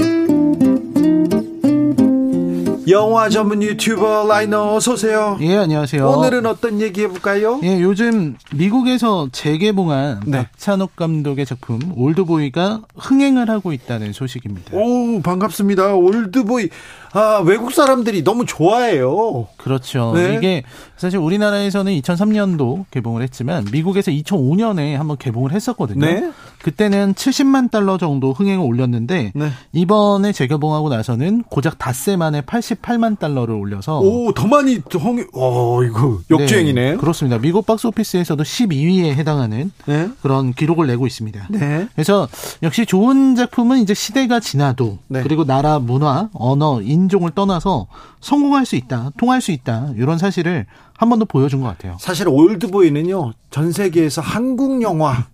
영화 2.87 3.29
전문 3.29 3.61
유튜버 3.61 4.25
라이너 4.27 4.75
어서 4.75 4.93
오세요. 4.93 5.37
예, 5.41 5.55
안녕하세요. 5.57 6.07
오늘은 6.07 6.45
어떤 6.47 6.81
얘기 6.81 7.01
해 7.03 7.07
볼까요? 7.07 7.59
예, 7.63 7.79
요즘 7.79 8.35
미국에서 8.55 9.29
재개봉한 9.31 10.21
네. 10.25 10.37
박찬욱 10.39 10.95
감독의 10.95 11.45
작품 11.45 11.79
올드보이가 11.95 12.81
흥행을 12.97 13.49
하고 13.49 13.71
있다는 13.71 14.13
소식입니다. 14.13 14.75
오, 14.75 15.21
반갑습니다. 15.21 15.93
올드보이. 15.93 16.69
아, 17.13 17.41
외국 17.45 17.73
사람들이 17.73 18.23
너무 18.23 18.45
좋아해요. 18.45 19.47
그렇죠. 19.57 20.13
네. 20.15 20.35
이게 20.35 20.63
사실 20.95 21.19
우리나라에서는 21.19 21.91
2003년도 22.01 22.85
개봉을 22.91 23.21
했지만 23.23 23.65
미국에서 23.71 24.11
2005년에 24.11 24.93
한번 24.93 25.17
개봉을 25.17 25.51
했었거든요. 25.51 26.05
네. 26.05 26.31
그때는 26.61 27.13
70만 27.13 27.71
달러 27.71 27.97
정도 27.97 28.33
흥행을 28.33 28.65
올렸는데 28.65 29.31
네. 29.33 29.49
이번에 29.73 30.31
재개봉하고 30.31 30.89
나서는 30.89 31.43
고작 31.49 31.79
닷새 31.79 32.15
만에 32.15 32.41
88만 32.41 33.19
달러를 33.19 33.55
올려서 33.55 33.99
오, 33.99 34.31
더 34.33 34.47
많이 34.47 34.79
흥 34.91 35.25
어, 35.33 35.83
이거 35.83 36.19
역주행이네. 36.29 36.91
네, 36.91 36.97
그렇습니다. 36.97 37.39
미국 37.39 37.65
박스 37.65 37.87
오피스에서도 37.87 38.43
12위에 38.43 39.15
해당하는 39.15 39.71
네. 39.85 40.09
그런 40.21 40.53
기록을 40.53 40.87
내고 40.87 41.07
있습니다. 41.07 41.47
네. 41.49 41.87
그래서 41.93 42.27
역시 42.63 42.85
좋은 42.85 43.35
작품은 43.35 43.79
이제 43.79 43.93
시대가 43.93 44.39
지나도 44.39 44.99
네. 45.07 45.23
그리고 45.23 45.45
나라 45.45 45.79
문화, 45.79 46.29
언어, 46.33 46.81
인 46.81 47.00
인종을 47.01 47.31
떠나서 47.31 47.87
성공할 48.19 48.65
수 48.65 48.75
있다, 48.75 49.11
통할 49.17 49.41
수 49.41 49.51
있다 49.51 49.91
이런 49.95 50.17
사실을 50.17 50.65
한 50.97 51.09
번 51.09 51.19
더 51.19 51.25
보여준 51.25 51.61
것 51.61 51.67
같아요. 51.67 51.97
사실 51.99 52.27
올드보이는요 52.27 53.33
전 53.49 53.71
세계에서 53.71 54.21
한국 54.21 54.81
영화 54.81 55.25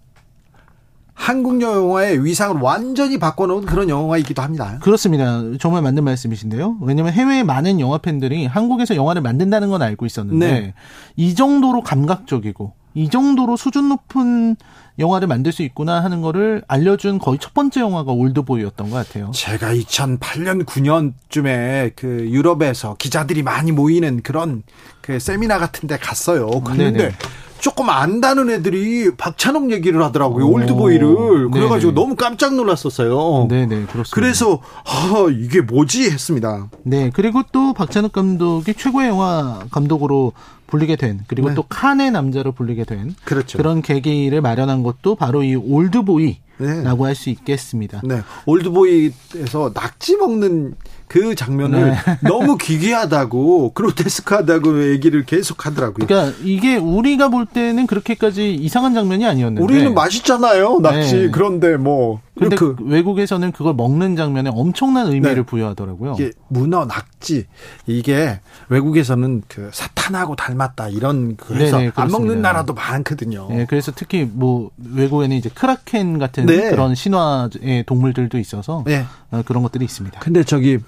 한국 1.13 1.59
영화의 1.62 2.24
위상을 2.24 2.62
완전히 2.62 3.17
바꿔놓은 3.17 3.65
그런 3.65 3.89
영화이기도 3.89 4.41
합니다. 4.41 4.77
그렇습니다. 4.81 5.41
정말 5.59 5.81
맞는 5.81 6.03
말씀이신데요. 6.03 6.77
왜냐하면 6.81 7.12
해외의 7.13 7.43
많은 7.43 7.79
영화 7.79 7.97
팬들이 7.97 8.45
한국에서 8.45 8.95
영화를 8.95 9.21
만든다는 9.24 9.69
건 9.69 9.81
알고 9.81 10.05
있었는데 10.05 10.51
네. 10.51 10.74
이 11.15 11.33
정도로 11.33 11.81
감각적이고 11.81 12.74
이 12.94 13.10
정도로 13.10 13.58
수준 13.58 13.89
높은 13.89 14.56
영화를 15.00 15.27
만들 15.27 15.51
수 15.51 15.62
있구나 15.62 16.03
하는 16.03 16.22
거를 16.22 16.63
알려준 16.67 17.20
거의 17.20 17.38
첫 17.39 17.53
번째 17.53 17.82
영화가 17.82 18.12
올드보이였던 18.12 18.89
것 18.89 18.96
같아요. 18.96 19.32
제가 19.32 19.74
2008년 19.75 20.65
9년쯤에 20.65 21.91
그 21.96 22.27
유럽에서 22.29 22.96
기자들이 22.98 23.44
많이 23.44 23.72
모이는 23.72 24.22
그런 24.24 24.63
그 25.01 25.20
세미나 25.20 25.60
같은 25.60 25.88
데 25.88 25.98
갔어요. 25.98 26.50
그런데 26.62 26.91
네네. 26.91 27.12
조금 27.59 27.89
안다는 27.89 28.49
애들이 28.49 29.15
박찬욱 29.15 29.71
얘기를 29.71 30.03
하더라고요. 30.03 30.45
오, 30.45 30.53
올드보이를. 30.53 31.49
그래가지고 31.51 31.91
네네. 31.91 31.93
너무 31.93 32.15
깜짝 32.15 32.55
놀랐었어요. 32.55 33.47
네네, 33.49 33.85
그렇습니다. 33.85 34.09
그래서, 34.11 34.61
아, 34.85 35.27
이게 35.31 35.61
뭐지? 35.61 36.09
했습니다. 36.09 36.69
네, 36.83 37.09
그리고 37.13 37.41
또 37.51 37.73
박찬욱 37.73 38.11
감독이 38.11 38.73
최고의 38.73 39.09
영화 39.09 39.59
감독으로 39.71 40.33
불리게 40.67 40.97
된 40.97 41.21
그리고 41.27 41.49
네. 41.49 41.55
또 41.55 41.63
칸의 41.63 42.11
남자로 42.11 42.51
불리게 42.51 42.83
된 42.83 43.15
그렇죠. 43.23 43.57
그런 43.57 43.81
계기를 43.81 44.41
마련한 44.41 44.83
것도 44.83 45.15
바로 45.15 45.41
이 45.43 45.55
올드보이 45.55 46.39
네. 46.57 46.83
라고 46.83 47.05
할수 47.05 47.29
있겠습니다. 47.29 48.01
네. 48.03 48.21
올드보이에서 48.45 49.71
낙지 49.73 50.17
먹는 50.17 50.73
그 51.17 51.36
장면을 51.36 51.91
네. 51.91 52.17
너무 52.21 52.57
기괴하다고 52.57 53.71
그로테스크하다고 53.75 54.89
얘기를 54.91 55.25
계속 55.25 55.65
하더라고요. 55.65 56.05
그러니까 56.05 56.38
이게 56.43 56.75
우리가 56.75 57.29
볼 57.29 57.45
때는 57.47 57.88
그렇게까지 57.88 58.53
이상한 58.53 58.93
장면이 58.93 59.25
아니었는데 59.25 59.63
우리는 59.63 59.93
맛있잖아요 59.93 60.79
낙지 60.81 61.15
네. 61.15 61.29
그런데 61.31 61.75
뭐 61.77 62.21
근데 62.38 62.56
그, 62.56 62.75
외국에서는 62.79 63.51
그걸 63.51 63.74
먹는 63.74 64.15
장면에 64.15 64.50
엄청난 64.53 65.08
의미를 65.08 65.38
네. 65.38 65.41
부여하더라고요. 65.44 66.15
이게 66.20 66.32
문어 66.48 66.86
낙지 66.86 67.46
이게 67.86 68.39
외국에서는 68.70 69.44
그 69.48 69.70
사탄하고 69.74 70.36
닮았다 70.36 70.89
이런 70.89 71.36
그래서 71.36 71.77
네네, 71.79 71.91
안 71.96 72.10
먹는 72.10 72.41
나라도 72.41 72.74
많거든요. 72.74 73.48
네, 73.50 73.65
그래서 73.67 73.91
특히 73.96 74.29
뭐 74.32 74.72
외국에는 74.77 75.36
이제 75.36 75.50
크라켄 75.50 76.20
같은 76.20 76.46
네. 76.46 76.70
그런 76.70 76.96
신화의 76.96 77.84
동물들도 77.86 78.38
있어서 78.38 78.84
네. 78.86 79.06
어, 79.32 79.41
그런 79.46 79.63
것들이 79.63 79.84
있습니다. 79.86 80.20
근데 80.20 80.44
저기 80.44 80.79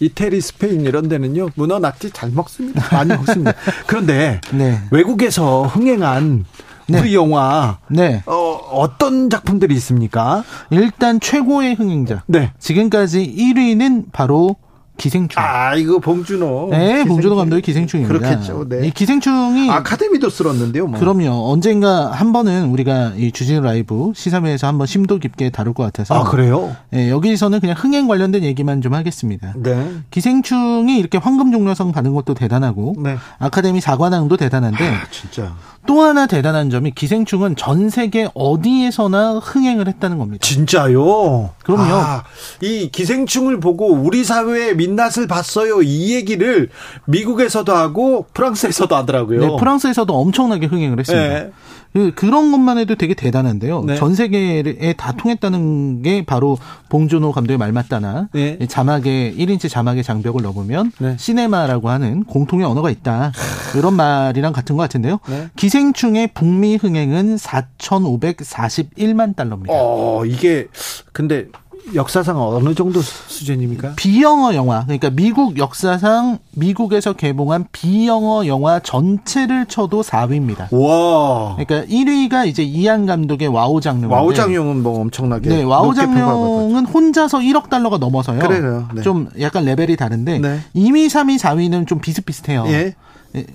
이태리, 0.00 0.40
스페인 0.40 0.82
이런 0.82 1.08
데는요 1.08 1.50
문어 1.54 1.78
낙지 1.78 2.10
잘 2.10 2.30
먹습니다. 2.30 2.96
많이 2.96 3.10
먹습니다. 3.10 3.52
그런데 3.86 4.40
네. 4.52 4.80
외국에서 4.90 5.64
흥행한 5.64 6.44
네. 6.90 7.00
우리 7.00 7.14
영화 7.14 7.78
네. 7.88 8.22
어, 8.26 8.32
어떤 8.72 9.30
작품들이 9.30 9.74
있습니까? 9.76 10.44
일단 10.70 11.20
최고의 11.20 11.74
흥행작. 11.74 12.22
네. 12.26 12.52
지금까지 12.58 13.34
1위는 13.36 14.06
바로 14.12 14.56
기생충. 15.00 15.42
아, 15.42 15.74
이거 15.74 15.98
봉준호. 15.98 16.68
네. 16.70 17.04
봉준호 17.04 17.34
감독의 17.34 17.62
기생충입니다. 17.62 18.18
그렇겠죠. 18.18 18.68
네. 18.68 18.86
이 18.86 18.90
기생충이 18.90 19.70
아카데미도 19.70 20.28
쓸었는데요. 20.28 20.86
뭐. 20.86 21.00
그럼요. 21.00 21.50
언젠가 21.50 22.10
한 22.10 22.32
번은 22.32 22.66
우리가 22.68 23.14
이 23.16 23.32
주진 23.32 23.62
라이브 23.62 24.12
시사회에서 24.14 24.66
한번 24.66 24.86
심도 24.86 25.18
깊게 25.18 25.50
다룰 25.50 25.72
것 25.72 25.82
같아서. 25.84 26.14
아, 26.14 26.24
그래요? 26.24 26.76
네, 26.90 27.08
여기서는 27.08 27.60
그냥 27.60 27.76
흥행 27.78 28.06
관련된 28.08 28.44
얘기만 28.44 28.82
좀 28.82 28.92
하겠습니다. 28.92 29.54
네. 29.56 29.90
기생충이 30.10 30.98
이렇게 30.98 31.16
황금 31.16 31.50
종려상 31.50 31.92
받은 31.92 32.12
것도 32.12 32.34
대단하고 32.34 32.96
네. 33.02 33.16
아카데미 33.38 33.80
사관왕도 33.80 34.36
대단한데 34.36 34.86
아, 34.86 35.06
진짜. 35.10 35.54
또 35.86 36.02
하나 36.02 36.26
대단한 36.26 36.68
점이 36.68 36.90
기생충은 36.90 37.56
전 37.56 37.88
세계 37.88 38.28
어디에서나 38.34 39.38
흥행을 39.38 39.88
했다는 39.88 40.18
겁니다. 40.18 40.46
진짜요? 40.46 41.50
그럼요. 41.64 41.94
아, 41.94 42.24
이 42.60 42.90
기생충을 42.92 43.60
보고 43.60 43.90
우리 43.90 44.24
사회에 44.24 44.74
민 44.74 44.89
낯을 44.96 45.26
봤어요. 45.28 45.82
이 45.82 46.14
얘기를 46.14 46.68
미국에서도 47.06 47.72
하고 47.72 48.26
프랑스에서도 48.34 48.94
하더라고요. 48.94 49.40
네, 49.40 49.48
프랑스에서도 49.58 50.12
엄청나게 50.12 50.66
흥행을 50.66 50.98
했습니다. 50.98 51.28
네. 51.28 51.50
그, 51.92 52.12
그런 52.14 52.52
것만 52.52 52.78
해도 52.78 52.94
되게 52.94 53.14
대단한데요. 53.14 53.82
네. 53.84 53.96
전 53.96 54.14
세계에 54.14 54.94
다 54.96 55.12
통했다는 55.12 56.02
게 56.02 56.24
바로 56.24 56.56
봉준호 56.88 57.32
감독의 57.32 57.58
말 57.58 57.72
맞다나 57.72 58.28
네. 58.32 58.58
자막에 58.68 59.34
1인치 59.36 59.68
자막에 59.68 60.02
장벽을 60.02 60.42
넣으면 60.42 60.92
네. 60.98 61.16
시네마라고 61.18 61.88
하는 61.88 62.22
공통의 62.24 62.64
언어가 62.64 62.90
있다. 62.90 63.32
이런 63.76 63.94
말이랑 63.94 64.52
같은 64.52 64.76
것 64.76 64.82
같은데요. 64.82 65.18
네. 65.28 65.48
기생충의 65.56 66.28
북미 66.32 66.76
흥행은 66.76 67.36
4,541만 67.36 69.34
달러입니다. 69.34 69.72
어, 69.74 70.24
이게 70.26 70.68
근데 71.12 71.48
역사상 71.94 72.40
어느 72.40 72.74
정도 72.74 73.00
수준입니까? 73.00 73.94
비영어 73.96 74.54
영화. 74.54 74.84
그러니까 74.84 75.10
미국 75.10 75.58
역사상 75.58 76.38
미국에서 76.52 77.14
개봉한 77.14 77.66
비영어 77.72 78.46
영화 78.46 78.78
전체를 78.78 79.66
쳐도 79.66 80.02
4위입니다. 80.02 80.68
와. 80.72 81.56
그러니까 81.56 81.86
1위가 81.92 82.46
이제 82.46 82.62
이안 82.62 83.06
감독의 83.06 83.48
와호장룡. 83.48 84.10
와호장룡은 84.10 84.82
뭐 84.82 85.00
엄청나게. 85.00 85.48
네, 85.48 85.62
와호장룡은 85.62 86.86
혼자서 86.86 87.38
1억 87.38 87.68
달러가 87.68 87.98
넘어서요. 87.98 88.38
그래요. 88.40 88.88
네. 88.94 89.02
좀 89.02 89.28
약간 89.40 89.64
레벨이 89.64 89.96
다른데 89.96 90.38
네. 90.38 90.60
2위, 90.74 91.06
3위, 91.06 91.38
4위는 91.38 91.86
좀 91.86 92.00
비슷비슷해요. 92.00 92.64
예. 92.68 92.94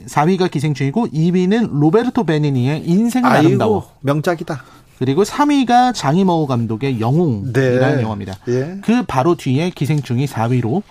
4위가 0.08 0.50
기생충이고 0.50 1.08
2위는 1.08 1.70
로베르토 1.80 2.24
베니니의 2.24 2.84
인생은 2.86 3.30
아름다워. 3.30 3.90
명작이다. 4.02 4.64
그리고 5.00 5.24
3위가 5.24 5.94
장이모우 5.94 6.48
감독의 6.48 7.00
영웅이라는 7.00 7.98
네. 7.98 8.02
영화입니다. 8.02 8.36
예. 8.48 8.78
그 8.84 9.04
바로 9.04 9.36
뒤에 9.36 9.70
기생충이 9.70 10.26
4위로 10.26 10.82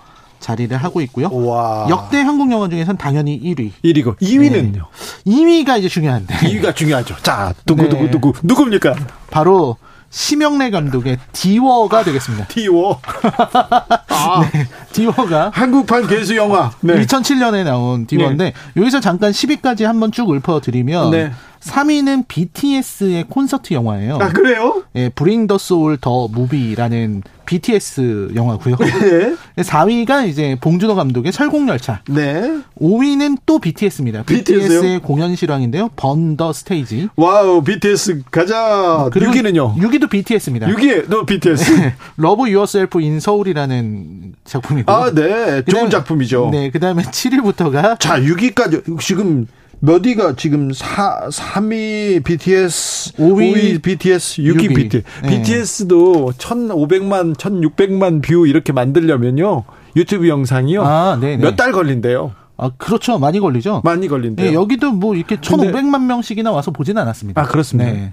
자리를 0.41 0.77
하고 0.77 1.01
있고요. 1.03 1.29
와. 1.33 1.87
역대 1.89 2.21
한국 2.21 2.53
영화 2.53 2.69
중에선 2.69 2.99
당연히 2.99 3.41
1위. 3.41 3.71
1위고 3.83 4.19
2위는요? 4.21 4.73
네. 4.75 4.81
2위가 5.27 5.79
이제 5.79 5.89
중요한데. 5.89 6.35
2위가 6.35 6.77
중요하죠. 6.77 7.17
자, 7.23 7.55
누구 7.65 7.83
네. 7.83 7.89
누구 7.89 8.11
누구 8.11 8.33
누굽니까? 8.43 8.95
바로 9.31 9.77
심영래 10.11 10.71
감독의 10.71 11.19
디워가 11.33 12.05
되겠습니다. 12.05 12.47
디워. 12.47 13.01
아. 14.09 14.49
네, 14.53 14.67
디워가 14.95 15.51
한국판 15.55 16.07
개수 16.07 16.37
영화. 16.37 16.71
네. 16.81 16.95
2007년에 17.05 17.65
나온 17.65 18.07
디워인데 18.07 18.45
네. 18.45 18.53
여기서 18.81 19.01
잠깐 19.01 19.33
10위까지 19.33 19.83
한번 19.83 20.13
쭉 20.13 20.31
읊어드리면 20.31 21.11
네. 21.11 21.33
3위는 21.61 22.25
BTS의 22.29 23.25
콘서트 23.29 23.73
영화예요. 23.75 24.19
아, 24.21 24.29
그래요? 24.29 24.83
예, 24.97 25.09
Bring 25.09 25.47
The 25.47 25.57
Soul: 25.57 25.97
The 25.97 26.29
Movie라는 26.29 27.23
BTS 27.47 28.33
영화고요. 28.35 28.77
네. 28.77 29.35
4위가 29.63 30.29
이제 30.29 30.57
봉준호 30.61 30.95
감독의 30.95 31.33
설국열차. 31.33 32.01
네. 32.09 32.59
5위는 32.81 33.39
또 33.47 33.59
BTS입니다. 33.59 34.23
BTS요? 34.25 34.59
BTS의 34.61 34.99
공연 35.01 35.35
실황인데요. 35.37 35.89
Burn 35.97 36.29
the 36.29 36.53
Stage. 36.53 37.09
Wow, 37.17 37.63
BTS 37.63 38.23
가자. 38.31 39.09
6위는요? 39.13 39.77
6위도 39.77 40.09
BTS입니다. 40.11 40.67
6위도 40.69 41.27
BTS. 41.27 41.73
네. 41.81 41.95
Love 42.17 42.49
Yourself 42.49 43.01
in 43.01 43.21
Seoul이라는 43.21 44.35
작품이 44.45 44.84
고. 44.85 44.93
아, 44.93 45.11
네. 45.13 45.63
좋은 45.63 45.91
작품이죠. 45.91 46.51
네, 46.53 46.71
그 46.71 46.79
다음에 46.81 47.03
7위부터가 47.03 47.99
자, 47.99 48.19
6위까지 48.21 49.01
지금 49.01 49.47
몇 49.81 50.05
위가 50.07 50.35
지금 50.37 50.73
4, 50.73 51.29
3위 51.31 52.25
BTS, 52.25 53.13
5위, 53.15 53.55
5위 53.55 53.83
BTS, 53.83 54.43
6위, 54.43 54.57
6위. 54.69 54.77
BTS. 54.77 55.05
네. 55.23 55.29
BTS도 55.29 56.33
1,500만, 56.39 57.35
1,600만 57.37 58.23
뷰 58.23 58.47
이렇게 58.47 58.73
만들려면요. 58.73 59.65
유튜브 59.97 60.29
영상이요. 60.29 60.83
아, 60.85 61.19
몇 61.21 61.57
달 61.57 61.73
걸린대요. 61.73 62.33
아, 62.57 62.71
그렇죠. 62.79 63.19
많이 63.19 63.41
걸리죠. 63.41 63.83
많이 63.85 64.09
걸린대요. 64.09 64.51
네, 64.51 64.55
여기도 64.55 64.93
뭐 64.93 65.15
이렇게 65.17 65.37
1,500만 65.37 66.05
명씩이나 66.07 66.51
와서 66.53 66.71
보지는 66.71 67.03
않았습니다. 67.03 67.41
아, 67.43 67.45
그렇습니다. 67.45 67.91
네. 67.91 68.13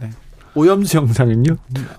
네. 0.53 0.59
오염수 0.59 0.97
영상은요? 0.97 1.55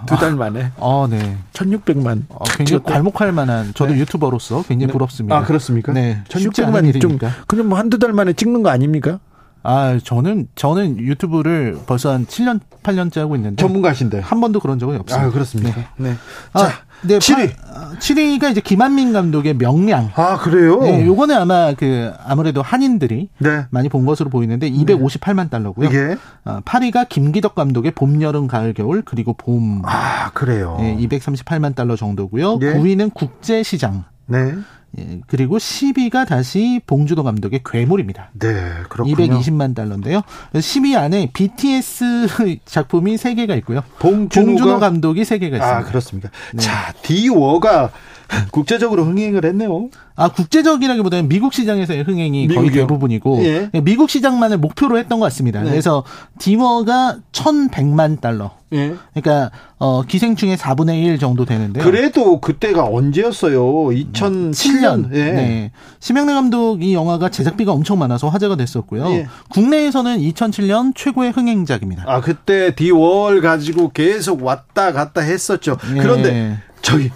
두 0.06 0.16
달 0.16 0.34
만에. 0.36 0.72
아, 0.78 1.06
네. 1.08 1.38
1600만. 1.52 2.24
아, 2.30 2.44
굉장히 2.56 2.82
괄목할 2.82 3.32
만한, 3.32 3.72
저도 3.74 3.92
네. 3.92 4.00
유튜버로서 4.00 4.62
굉장히 4.62 4.86
네. 4.88 4.92
부럽습니다. 4.92 5.36
아, 5.36 5.42
그렇습니까? 5.44 5.92
네. 5.92 6.22
1600만이 6.28 7.00
좀, 7.00 7.18
그냥 7.46 7.68
뭐 7.68 7.78
한두 7.78 7.98
달 7.98 8.12
만에 8.12 8.32
찍는 8.32 8.62
거 8.62 8.70
아닙니까? 8.70 9.18
아, 9.64 9.98
저는 10.02 10.48
저는 10.56 10.98
유튜브를 10.98 11.78
벌써 11.86 12.12
한 12.12 12.26
7년 12.26 12.58
8년째 12.82 13.18
하고 13.20 13.36
있는데 13.36 13.62
전문가신데 13.62 14.18
한 14.18 14.40
번도 14.40 14.58
그런 14.58 14.80
적은 14.80 14.98
없습니다. 15.00 15.28
아, 15.28 15.30
그렇습니까? 15.30 15.80
네. 15.98 16.10
네. 16.10 16.16
아, 16.52 16.58
자, 16.58 16.72
네, 17.02 17.18
7위. 17.18 17.52
7위가 17.98 18.50
이제 18.50 18.60
김한민 18.60 19.12
감독의 19.12 19.54
명량. 19.54 20.12
아, 20.14 20.38
그래요? 20.38 20.80
네, 20.80 21.06
요거는 21.06 21.36
아마 21.36 21.74
그 21.74 22.12
아무래도 22.24 22.62
한인들이 22.62 23.28
네. 23.38 23.66
많이 23.70 23.88
본 23.88 24.06
것으로 24.06 24.30
보이는데 24.30 24.70
258만 24.70 25.50
달러고요. 25.50 25.88
예. 25.92 26.16
8위가 26.44 27.08
김기덕 27.08 27.54
감독의 27.54 27.92
봄, 27.92 28.20
여름, 28.22 28.46
가을, 28.46 28.74
겨울 28.74 29.02
그리고 29.02 29.32
봄. 29.34 29.82
아, 29.84 30.30
그래요. 30.32 30.76
네, 30.80 30.96
238만 30.96 31.74
달러 31.74 31.96
정도고요. 31.96 32.58
예. 32.62 32.74
9위는 32.74 33.12
국제 33.14 33.62
시장. 33.62 34.04
네. 34.26 34.54
예, 34.98 35.20
그리고 35.26 35.56
10위가 35.56 36.26
다시 36.26 36.80
봉주도 36.86 37.22
감독의 37.22 37.62
괴물입니다. 37.64 38.30
네, 38.34 38.72
그렇군요. 38.88 39.16
220만 39.16 39.74
달러인데요. 39.74 40.22
10위 40.52 40.96
안에 40.96 41.30
BTS 41.32 42.26
작품이 42.66 43.16
3개가 43.16 43.56
있고요. 43.58 43.82
봉준호, 43.98 44.78
감독이 44.78 45.22
3개가 45.22 45.54
있습니다. 45.54 45.78
아, 45.78 45.84
그렇습니까. 45.84 46.30
네. 46.52 46.60
자, 46.60 46.92
디워가 47.02 47.90
국제적으로 48.50 49.04
흥행을 49.04 49.44
했네요. 49.44 49.88
아 50.14 50.28
국제적이라기보다는 50.28 51.28
미국 51.28 51.54
시장에서의 51.54 52.02
흥행이 52.02 52.46
미국이요? 52.48 52.60
거의 52.60 52.70
대부분이고 52.70 53.44
예. 53.44 53.70
예. 53.72 53.80
미국 53.80 54.10
시장만을 54.10 54.58
목표로 54.58 54.98
했던 54.98 55.20
것 55.20 55.24
같습니다. 55.26 55.62
네. 55.62 55.70
그래서 55.70 56.04
디머가 56.38 57.18
1,100만 57.32 58.20
달러. 58.20 58.52
예. 58.72 58.94
그러니까 59.14 59.50
어 59.78 60.02
기생충의 60.02 60.56
4분의 60.56 61.02
1 61.04 61.18
정도 61.18 61.44
되는데 61.44 61.80
그래도 61.80 62.40
그때가 62.40 62.84
언제였어요? 62.84 63.62
2007년 63.62 64.52
2007년. 64.72 65.14
예. 65.14 65.32
네. 65.32 65.72
심영래 66.00 66.32
감독 66.34 66.82
이 66.82 66.94
영화가 66.94 67.28
제작비가 67.30 67.72
엄청 67.72 67.98
많아서 67.98 68.28
화제가 68.28 68.56
됐었고요. 68.56 69.06
예. 69.10 69.26
국내에서는 69.50 70.18
2007년 70.18 70.94
최고의 70.94 71.32
흥행작입니다. 71.32 72.04
아, 72.06 72.20
그때 72.20 72.74
디월 72.74 73.40
가지고 73.40 73.90
계속 73.90 74.42
왔다 74.42 74.92
갔다 74.92 75.20
했었죠. 75.20 75.76
예. 75.96 76.00
그런데 76.00 76.58
저기 76.80 77.10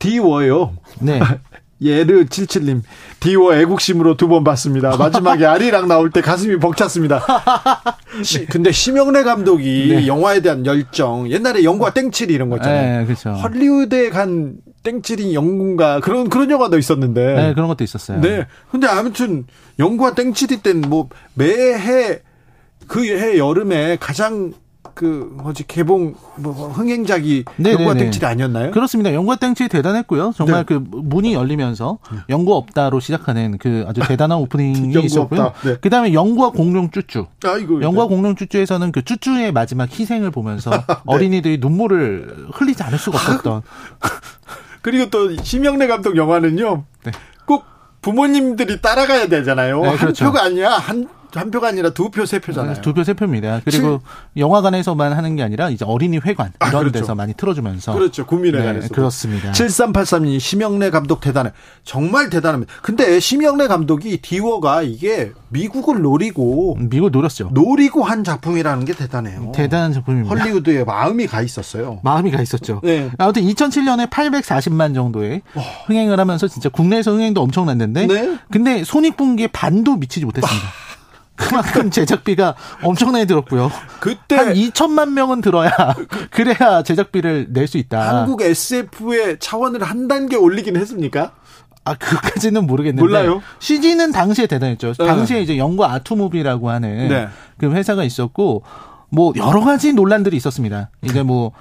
디워요. 0.00 0.72
네. 0.98 1.20
예르 1.82 2.26
77님 2.26 2.82
디워 3.20 3.54
애국심으로 3.54 4.16
두 4.18 4.28
번 4.28 4.44
봤습니다. 4.44 4.96
마지막에 4.98 5.46
아리랑 5.46 5.88
나올 5.88 6.10
때 6.10 6.20
가슴이 6.20 6.58
벅찼습니다. 6.58 7.24
시, 8.22 8.44
근데 8.44 8.70
심영래 8.70 9.22
감독이 9.22 9.88
네. 9.88 10.06
영화에 10.06 10.40
대한 10.40 10.66
열정 10.66 11.30
옛날에 11.30 11.64
영화 11.64 11.88
땡칠이 11.90 12.34
이런 12.34 12.50
거 12.50 12.56
있잖아요. 12.56 12.98
네, 13.00 13.04
그렇죠. 13.06 13.30
헐리우드에 13.30 14.10
간 14.10 14.56
땡칠이 14.82 15.34
영군가 15.34 16.00
그런 16.00 16.28
그런 16.28 16.50
영화도 16.50 16.76
있었는데. 16.76 17.34
네, 17.34 17.54
그런 17.54 17.68
것도 17.68 17.82
있었어요. 17.82 18.20
네. 18.20 18.46
근데 18.70 18.86
아무튼 18.86 19.46
영화 19.78 20.14
땡칠이 20.14 20.58
때는 20.62 20.82
뭐 20.90 21.08
매해 21.34 22.18
그 22.88 23.04
해 23.04 23.38
여름에 23.38 23.96
가장 24.00 24.52
그 24.94 25.30
뭐지 25.42 25.66
개봉 25.66 26.14
뭐 26.36 26.52
흥행작이 26.68 27.44
네, 27.56 27.72
영과 27.72 27.94
네, 27.94 28.00
네. 28.00 28.04
땡칠이 28.04 28.26
아니었나요? 28.26 28.70
그렇습니다. 28.70 29.12
영과 29.14 29.36
땡칠이 29.36 29.68
대단했고요. 29.68 30.32
정말 30.36 30.64
네. 30.64 30.74
그 30.74 30.84
문이 30.90 31.34
열리면서 31.34 31.98
영구 32.28 32.54
없다로 32.54 33.00
시작하는 33.00 33.58
그 33.58 33.84
아주 33.86 34.00
대단한 34.06 34.38
오프닝이 34.38 34.98
있었고요. 35.04 35.52
네. 35.64 35.76
그다음에 35.76 36.12
영구와 36.12 36.50
공룡 36.50 36.90
쭈쭈. 36.90 37.26
아이고. 37.44 37.82
영구와 37.82 38.06
공룡 38.06 38.34
쭈쭈에서는 38.36 38.92
그 38.92 39.02
쭈쭈의 39.04 39.52
마지막 39.52 39.90
희생을 39.90 40.30
보면서 40.30 40.70
네. 40.86 40.94
어린이들이 41.06 41.58
눈물을 41.58 42.48
흘리지 42.52 42.82
않을 42.82 42.98
수가 42.98 43.18
없었던. 43.18 43.62
그리고 44.82 45.10
또 45.10 45.36
심영래 45.42 45.86
감독 45.86 46.16
영화는요. 46.16 46.84
꼭 47.44 47.64
부모님들이 48.00 48.80
따라가야 48.80 49.28
되잖아요. 49.28 49.82
한 49.82 49.96
그렇죠. 49.96 50.24
표가 50.24 50.44
아니야. 50.44 50.70
한 50.70 51.06
한 51.34 51.50
표가 51.50 51.68
아니라 51.68 51.90
두 51.90 52.10
표, 52.10 52.26
세 52.26 52.38
표잖아요. 52.38 52.80
두 52.80 52.94
표, 52.94 53.04
세 53.04 53.14
표입니다. 53.14 53.60
그리고 53.64 54.00
칠... 54.34 54.42
영화관에서만 54.42 55.12
하는 55.12 55.36
게 55.36 55.42
아니라 55.42 55.70
이제 55.70 55.84
어린이 55.84 56.18
회관 56.18 56.52
아, 56.58 56.68
이런 56.68 56.76
아, 56.76 56.78
그렇죠. 56.80 57.00
데서 57.00 57.14
많이 57.14 57.34
틀어주면서 57.34 57.92
그렇죠. 57.92 58.26
국민회관에서. 58.26 58.88
네, 58.88 58.94
그렇습니다. 58.94 59.52
7383님 59.52 60.40
심영래 60.40 60.90
감독 60.90 61.20
대단해. 61.20 61.52
정말 61.84 62.30
대단합니다. 62.30 62.72
근데 62.82 63.20
심영래 63.20 63.66
감독이 63.66 64.18
디워가 64.18 64.82
이게 64.82 65.32
미국을 65.48 66.02
노리고 66.02 66.76
미국 66.78 67.10
노렸죠. 67.10 67.50
노리고 67.52 68.04
한 68.04 68.24
작품이라는 68.24 68.84
게 68.84 68.92
대단해요. 68.92 69.52
대단한 69.54 69.92
작품입니다. 69.92 70.34
헐리우드에 70.34 70.84
마음이 70.84 71.26
가 71.26 71.42
있었어요. 71.42 72.00
마음이 72.02 72.30
가 72.30 72.40
있었죠. 72.40 72.80
네. 72.82 73.10
아무튼 73.18 73.42
2007년에 73.42 74.10
840만 74.10 74.94
정도의 74.94 75.42
와. 75.54 75.62
흥행을 75.86 76.18
하면서 76.18 76.48
진짜 76.48 76.68
국내에서 76.68 77.12
흥행도 77.12 77.40
엄청났는데 77.42 78.06
네? 78.06 78.38
근데 78.50 78.84
손익분기에 78.84 79.48
반도 79.48 79.96
미치지 79.96 80.24
못했습니다. 80.24 80.66
아. 80.66 80.89
그만큼 81.40 81.90
제작비가 81.90 82.54
엄청나게 82.82 83.24
들었고요. 83.24 83.70
그때 83.98 84.36
한 84.36 84.54
2천만 84.54 85.10
명은 85.12 85.40
들어야 85.40 85.70
그래야 86.30 86.82
제작비를 86.82 87.48
낼 87.50 87.66
수 87.66 87.78
있다. 87.78 88.20
한국 88.20 88.42
SF의 88.42 89.38
차원을 89.38 89.82
한 89.82 90.08
단계 90.08 90.36
올리긴 90.36 90.76
했습니까? 90.76 91.32
아, 91.84 91.94
그까지는 91.94 92.66
모르겠는데. 92.66 93.00
몰라요. 93.00 93.42
CG는 93.60 94.12
당시에 94.12 94.46
대단했죠. 94.46 94.92
네. 94.98 95.06
당시에 95.06 95.40
이제 95.40 95.56
영구 95.56 95.84
아트무비라고 95.84 96.68
하는 96.68 97.08
네. 97.08 97.28
그 97.58 97.70
회사가 97.70 98.04
있었고, 98.04 98.64
뭐 99.08 99.32
여러 99.36 99.60
가지 99.60 99.92
논란들이 99.92 100.36
있었습니다. 100.36 100.90
이제 101.02 101.22
뭐 101.22 101.52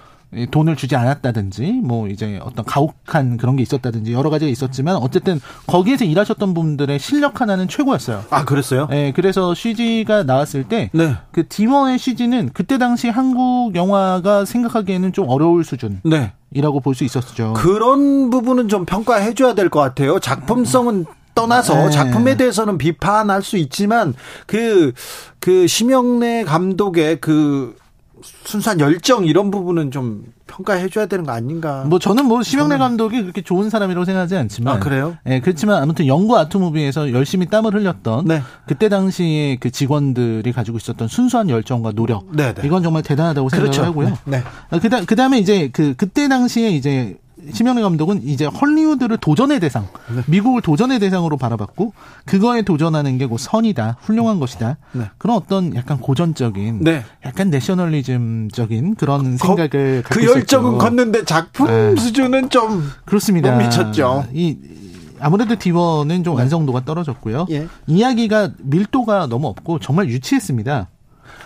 돈을 0.52 0.76
주지 0.76 0.96
않았다든지 0.96 1.82
뭐 1.84 2.08
이제 2.08 2.40
어떤 2.44 2.64
가혹한 2.64 3.38
그런 3.38 3.56
게 3.56 3.64
있었다든지 3.64 4.14
여러 4.14 4.30
가지가 4.30 4.50
있었지만 4.52 4.96
어쨌든 4.98 5.42
거기에서 5.66 6.06
일하셨던 6.06 6.54
분들의 6.54 7.00
실력 7.00 7.42
하나는 7.42 7.68
최고였어요. 7.68 8.26
아 8.30 8.46
그랬어요? 8.46 8.88
네, 8.92 9.12
그래서 9.16 9.56
CG가 9.56 10.24
나왔을 10.24 10.66
때 10.66 10.92
네. 10.94 11.16
그 11.32 11.48
디머의 11.48 11.98
CG는 11.98 12.52
그때 12.54 12.78
당시 12.78 13.10
한국 13.10 13.74
영화가 13.76 14.46
생각하기에는 14.46 15.14
좀 15.14 15.28
어려울 15.30 15.64
수준. 15.64 16.00
네. 16.04 16.34
이라고 16.52 16.80
볼 16.80 16.94
수 16.96 17.04
있었죠. 17.04 17.54
그런 17.54 18.30
부분은 18.30 18.68
좀 18.70 18.86
평가해 18.86 19.34
줘야 19.34 19.54
될 19.54 19.70
것 19.70 19.80
같아요. 19.80 20.20
작품성은 20.20 21.06
떠나서 21.36 21.86
네. 21.86 21.90
작품에 21.92 22.38
대해서는 22.38 22.78
비판할 22.78 23.42
수 23.44 23.56
있지만 23.58 24.14
그, 24.46 24.92
그 25.40 25.68
심영래 25.68 26.44
감독의 26.44 27.22
그 27.22 27.76
순수한 28.22 28.80
열정 28.80 29.26
이런 29.26 29.52
부분은 29.52 29.92
좀 29.92 30.24
평가해 30.48 30.90
줘야 30.90 31.06
되는 31.06 31.26
거 31.26 31.32
아닌가. 31.32 31.84
뭐 31.86 32.00
저는 32.00 32.26
뭐 32.26 32.42
심영래 32.42 32.76
저는... 32.76 32.80
감독이 32.80 33.22
그렇게 33.22 33.42
좋은 33.42 33.70
사람이라고 33.70 34.06
생각하지 34.06 34.36
않지만 34.36 34.78
아, 34.78 34.80
그래요? 34.80 35.18
예, 35.26 35.30
네, 35.32 35.40
그렇지만 35.40 35.82
아무튼 35.82 36.08
영구 36.08 36.38
아트무비에서 36.38 37.12
열심히 37.14 37.46
땀을 37.46 37.74
흘렸던 37.74 38.26
네. 38.26 38.42
그때 38.66 38.90
당시에 38.90 39.58
그 39.58 39.72
직원들이 39.72 40.52
가지고 40.52 40.78
있었던 40.78 41.08
순수한 41.08 41.50
열정과 41.50 41.92
노력 41.92 42.26
네, 42.32 42.54
네. 42.54 42.62
이건 42.66 42.84
정말 42.84 43.04
대단하다고 43.04 43.50
생각을 43.50 43.72
그렇죠. 43.72 43.84
하고요. 43.86 44.18
네. 44.26 44.44
네. 44.72 44.80
그다 44.80 45.06
그다음에 45.06 45.40
이제 45.40 45.70
그 45.72 45.94
그때 45.96 46.28
당시에 46.28 46.70
이제 46.72 47.18
심영래 47.52 47.82
감독은 47.82 48.24
이제 48.24 48.46
헐리우드를 48.46 49.18
도전의 49.18 49.60
대상, 49.60 49.88
네. 50.14 50.22
미국을 50.28 50.62
도전의 50.62 51.00
대상으로 51.00 51.38
바라봤고 51.38 51.94
그거에 52.26 52.62
도전하는 52.62 53.18
게뭐 53.18 53.38
선이다, 53.38 53.98
훌륭한 54.02 54.40
것이다. 54.40 54.78
네. 54.94 55.06
그런 55.18 55.38
어떤 55.38 55.76
약간 55.76 56.00
고전적인, 56.00 56.84
네. 56.84 57.04
약간 57.26 57.50
내셔널리즘적인 57.50 58.96
그런 58.96 59.38
거, 59.38 59.48
생각을 59.48 60.04
그 60.06 60.26
열정은 60.26 60.72
있었죠. 60.72 60.78
걷는데 60.78 61.26
작품 61.26 61.68
네. 61.68 61.96
수준은 61.96 62.50
좀 62.50 62.90
그렇습니다. 63.06 63.56
미쳤죠. 63.58 64.26
이 64.34 64.58
아무래도 65.20 65.56
디버는 65.58 66.24
좀 66.24 66.36
네. 66.36 66.42
완성도가 66.42 66.86
떨어졌고요. 66.86 67.48
예. 67.52 67.68
이야기가 67.88 68.52
밀도가 68.60 69.28
너무 69.28 69.48
없고 69.48 69.80
정말 69.80 70.08
유치했습니다. 70.08 70.88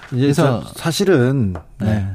그래서 0.10 0.64
사실은 0.76 1.56
네. 1.80 2.08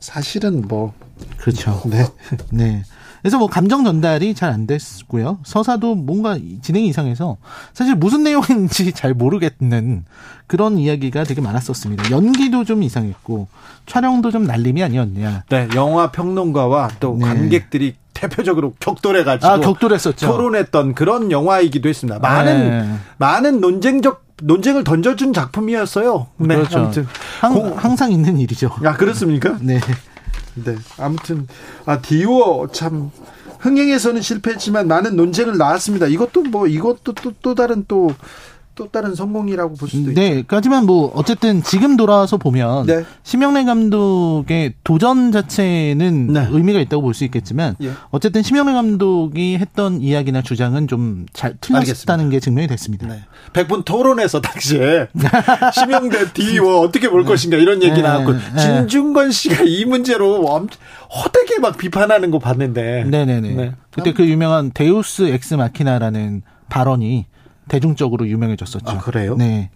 사실은 0.00 0.62
뭐 0.66 0.94
그렇죠. 1.36 1.80
네. 1.86 2.06
네. 2.50 2.82
그래서 3.26 3.38
뭐 3.38 3.48
감정 3.48 3.82
전달이 3.82 4.34
잘 4.36 4.52
안 4.52 4.68
됐고요. 4.68 5.40
서사도 5.42 5.96
뭔가 5.96 6.38
진행이 6.62 6.86
이상해서 6.86 7.38
사실 7.74 7.96
무슨 7.96 8.22
내용인지 8.22 8.92
잘 8.94 9.14
모르겠는 9.14 10.04
그런 10.46 10.78
이야기가 10.78 11.24
되게 11.24 11.40
많았었습니다. 11.40 12.12
연기도 12.12 12.62
좀 12.62 12.84
이상했고 12.84 13.48
촬영도 13.86 14.30
좀 14.30 14.44
날림이 14.44 14.80
아니었냐. 14.84 15.42
네, 15.48 15.68
영화 15.74 16.12
평론가와 16.12 16.90
또 17.00 17.16
네. 17.18 17.26
관객들이 17.26 17.96
대표적으로 18.14 18.74
격돌해가지고 18.78 19.52
아, 19.52 19.58
격돌했었죠. 19.58 20.24
토론했던 20.24 20.94
그런 20.94 21.32
영화이기도 21.32 21.88
했습니다. 21.88 22.20
많은 22.20 22.70
네. 22.70 22.94
많은 23.18 23.60
논쟁적 23.60 24.24
논쟁을 24.40 24.84
던져준 24.84 25.32
작품이었어요. 25.32 26.28
네, 26.36 26.54
그렇죠. 26.54 26.78
아무튼 26.78 27.08
항, 27.40 27.74
항상 27.76 28.12
있는 28.12 28.38
일이죠. 28.38 28.70
아 28.84 28.92
그렇습니까? 28.92 29.56
네. 29.60 29.80
네. 30.64 30.76
아무튼 30.98 31.46
아 31.84 32.00
디오 32.00 32.66
참 32.72 33.10
흥행에서는 33.60 34.20
실패했지만 34.22 34.88
많은 34.88 35.16
논쟁을 35.16 35.56
낳았습니다. 35.56 36.06
이것도 36.06 36.42
뭐 36.44 36.66
이것도 36.66 37.12
또 37.14 37.32
또 37.42 37.54
다른 37.54 37.84
또 37.86 38.10
또 38.76 38.88
다른 38.88 39.14
성공이라고 39.14 39.74
볼 39.74 39.88
수도 39.88 40.10
있죠. 40.10 40.20
네, 40.20 40.44
하지만 40.46 40.84
뭐 40.84 41.10
어쨌든 41.14 41.62
지금 41.62 41.96
돌아와서 41.96 42.36
보면 42.36 42.86
네. 42.86 43.04
심영래 43.22 43.64
감독의 43.64 44.74
도전 44.84 45.32
자체는 45.32 46.32
네. 46.32 46.46
의미가 46.50 46.78
있다고 46.80 47.02
볼 47.02 47.16
수 47.16 47.24
있겠지만 47.24 47.76
예. 47.82 47.92
어쨌든 48.10 48.42
심영래 48.42 48.74
감독이 48.74 49.56
했던 49.56 50.02
이야기나 50.02 50.42
주장은 50.42 50.86
좀 50.86 51.26
잘 51.32 51.56
틀렸다는 51.60 52.28
게 52.30 52.38
증명이 52.40 52.68
됐습니다. 52.68 53.06
네. 53.06 53.20
백분 53.54 53.82
토론에서 53.84 54.40
당시에 54.42 55.08
심형래 55.72 56.32
디워 56.34 56.80
어떻게 56.80 57.08
볼 57.08 57.22
네. 57.22 57.28
것인가 57.28 57.56
이런 57.56 57.82
얘기 57.82 57.94
네. 57.96 58.02
나왔고 58.02 58.32
네. 58.32 58.38
진중권 58.58 59.30
씨가 59.30 59.64
이 59.64 59.86
문제로 59.86 60.44
호되게 60.46 61.58
막 61.60 61.78
비판하는 61.78 62.30
거 62.30 62.38
봤는데. 62.38 63.04
네네네. 63.04 63.54
네. 63.54 63.72
그때 63.90 64.12
그 64.12 64.26
유명한 64.26 64.70
데우스 64.74 65.22
엑스 65.28 65.54
마키나라는 65.54 66.42
발언이 66.68 67.26
대중적으로 67.68 68.26
유명해졌었죠. 68.28 68.90
아, 68.90 68.98
그래요? 68.98 69.36
네. 69.36 69.70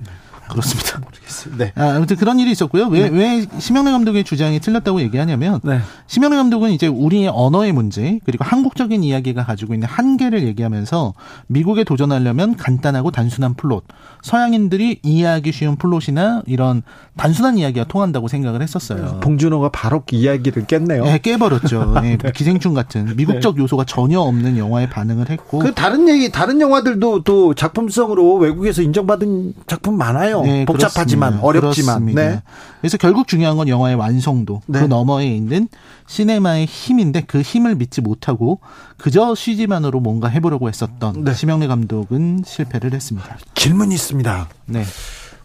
그렇습니다. 0.50 0.98
모르겠어요. 1.04 1.56
네. 1.56 1.72
아, 1.76 1.96
아무튼 1.96 2.16
그런 2.16 2.38
일이 2.38 2.50
있었고요. 2.50 2.86
왜, 2.88 3.08
네. 3.08 3.18
왜 3.18 3.46
심형래 3.58 3.90
감독의 3.90 4.24
주장이 4.24 4.60
틀렸다고 4.60 5.00
얘기하냐면, 5.00 5.60
네. 5.62 5.80
심형래 6.06 6.36
감독은 6.36 6.72
이제 6.72 6.86
우리의 6.86 7.30
언어의 7.32 7.72
문제, 7.72 8.18
그리고 8.24 8.44
한국적인 8.44 9.02
이야기가 9.02 9.44
가지고 9.44 9.74
있는 9.74 9.88
한계를 9.88 10.46
얘기하면서 10.46 11.14
미국에 11.46 11.84
도전하려면 11.84 12.56
간단하고 12.56 13.10
단순한 13.10 13.54
플롯, 13.54 13.84
서양인들이 14.22 15.00
이해하기 15.02 15.52
쉬운 15.52 15.76
플롯이나 15.76 16.42
이런 16.46 16.82
단순한 17.16 17.58
이야기가 17.58 17.84
통한다고 17.84 18.28
생각을 18.28 18.62
했었어요. 18.62 19.20
봉준호가 19.20 19.70
바로 19.70 20.02
그 20.06 20.16
이야기를 20.16 20.66
깼네요. 20.66 21.04
네, 21.04 21.18
깨버렸죠. 21.18 22.00
네, 22.02 22.16
네. 22.16 22.32
기생충 22.32 22.74
같은 22.74 23.16
미국적 23.16 23.56
네. 23.56 23.62
요소가 23.62 23.84
전혀 23.84 24.20
없는 24.20 24.56
영화에 24.56 24.88
반응을 24.88 25.30
했고. 25.30 25.58
그 25.60 25.74
다른 25.74 26.08
얘기, 26.08 26.30
다른 26.30 26.60
영화들도 26.60 27.24
또 27.24 27.54
작품성으로 27.54 28.36
외국에서 28.36 28.82
인정받은 28.82 29.54
작품 29.66 29.96
많아요. 29.96 30.39
많아요. 30.42 30.58
네, 30.58 30.64
복잡하지만 30.64 31.40
그렇습니다. 31.40 31.46
어렵지만. 31.46 31.94
그렇습니다. 32.04 32.22
네. 32.22 32.42
그래서 32.80 32.96
결국 32.96 33.28
중요한 33.28 33.56
건 33.56 33.68
영화의 33.68 33.96
완성도, 33.96 34.60
그 34.66 34.72
네. 34.72 34.80
그 34.80 34.84
너머에 34.84 35.26
있는 35.26 35.68
시네마의 36.06 36.66
힘인데 36.66 37.22
그 37.22 37.40
힘을 37.40 37.74
믿지 37.76 38.00
못하고 38.00 38.60
그저 38.96 39.34
CG만으로 39.34 40.00
뭔가 40.00 40.28
해보려고 40.28 40.68
했었던 40.68 41.24
네. 41.24 41.34
심영래 41.34 41.66
감독은 41.66 42.42
실패를 42.44 42.92
했습니다. 42.92 43.38
질문이 43.54 43.94
있습니다. 43.94 44.48
네. 44.66 44.84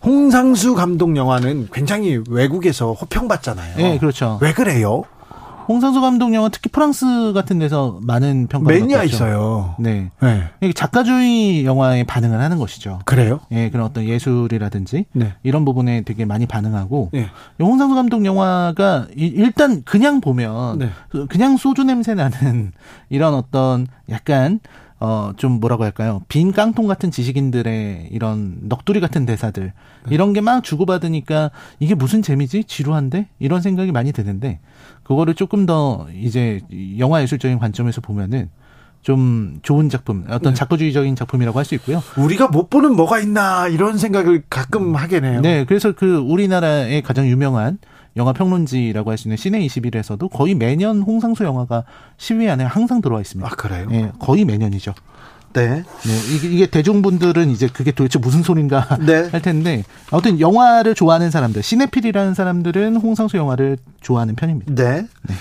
홍상수 0.03 0.75
감독 0.75 1.15
영화는 1.17 1.69
굉장히 1.73 2.21
외국에서 2.29 2.93
호평받잖아요. 2.93 3.77
네, 3.77 3.97
그렇죠. 3.97 4.37
왜 4.41 4.53
그래요? 4.53 5.03
홍상수 5.67 6.01
감독 6.01 6.33
영화 6.33 6.49
특히 6.49 6.69
프랑스 6.69 7.33
같은 7.33 7.59
데서 7.59 7.99
많은 8.01 8.47
평가를 8.47 8.79
매니아 8.81 8.97
받았죠. 8.99 9.15
있어요. 9.15 9.75
네. 9.79 10.11
네. 10.21 10.71
작가주의 10.73 11.65
영화에 11.65 12.03
반응을 12.03 12.39
하는 12.39 12.57
것이죠. 12.57 12.99
그래요? 13.05 13.39
예, 13.51 13.69
그런 13.69 13.85
어떤 13.85 14.05
예술이라든지 14.05 15.05
네. 15.13 15.33
이런 15.43 15.65
부분에 15.65 16.01
되게 16.01 16.25
많이 16.25 16.45
반응하고 16.45 17.09
네. 17.13 17.29
홍상수 17.59 17.95
감독 17.95 18.25
영화가 18.25 19.07
일단 19.15 19.83
그냥 19.83 20.21
보면 20.21 20.79
네. 20.79 20.89
그 21.09 21.27
그냥 21.27 21.57
소주 21.57 21.83
냄새 21.83 22.13
나는 22.13 22.71
이런 23.09 23.33
어떤 23.33 23.87
약간 24.09 24.59
어, 24.99 25.31
좀 25.35 25.59
뭐라고 25.59 25.83
할까요? 25.83 26.21
빈 26.29 26.51
깡통 26.53 26.87
같은 26.87 27.11
지식인들의 27.11 28.09
이런 28.11 28.57
넋두리 28.69 28.99
같은 29.01 29.25
대사들. 29.25 29.73
네. 30.07 30.15
이런 30.15 30.31
게 30.33 30.41
막 30.41 30.63
주고받으니까 30.63 31.51
이게 31.79 31.95
무슨 31.95 32.21
재미지? 32.21 32.63
지루한데? 32.63 33.27
이런 33.39 33.61
생각이 33.61 33.91
많이 33.91 34.11
드는데, 34.13 34.59
그거를 35.03 35.33
조금 35.35 35.65
더 35.65 36.07
이제 36.15 36.61
영화 36.97 37.21
예술적인 37.21 37.59
관점에서 37.59 37.99
보면은 38.01 38.49
좀 39.01 39.59
좋은 39.61 39.89
작품, 39.89 40.25
어떤 40.29 40.53
네. 40.53 40.57
작가주의적인 40.57 41.15
작품이라고 41.15 41.59
할 41.59 41.65
수 41.65 41.75
있고요. 41.75 42.01
우리가 42.17 42.47
못 42.47 42.69
보는 42.69 42.95
뭐가 42.95 43.19
있나 43.19 43.67
이런 43.67 43.97
생각을 43.99 44.43
가끔 44.49 44.95
하게 44.95 45.19
돼요. 45.19 45.41
네, 45.41 45.65
그래서 45.65 45.91
그 45.91 46.17
우리나라의 46.17 47.01
가장 47.03 47.27
유명한 47.27 47.77
영화 48.17 48.33
평론지라고 48.33 49.11
할 49.11 49.17
수 49.17 49.27
있는 49.27 49.37
시내 49.37 49.59
21에서도 49.65 50.29
거의 50.31 50.55
매년 50.55 51.01
홍상수 51.01 51.43
영화가 51.43 51.83
10위 52.17 52.49
안에 52.49 52.63
항상 52.63 53.01
들어와 53.01 53.21
있습니다. 53.21 53.49
아, 53.49 53.55
그래요? 53.55 53.87
네, 53.89 54.11
거의 54.19 54.45
매년이죠. 54.45 54.93
네. 55.53 55.83
네. 56.03 56.35
이게, 56.35 56.49
이게, 56.49 56.65
대중분들은 56.67 57.49
이제 57.49 57.67
그게 57.67 57.91
도대체 57.91 58.19
무슨 58.19 58.43
소린가 58.43 58.97
네. 59.05 59.27
할 59.31 59.41
텐데 59.41 59.83
아무튼 60.11 60.39
영화를 60.41 60.95
좋아하는 60.95 61.31
사람들, 61.31 61.63
시네필이라는 61.63 62.33
사람들은 62.33 62.97
홍상수 62.97 63.37
영화를 63.37 63.77
좋아하는 64.01 64.35
편입니다. 64.35 64.75
네. 64.75 65.07
네. 65.27 65.35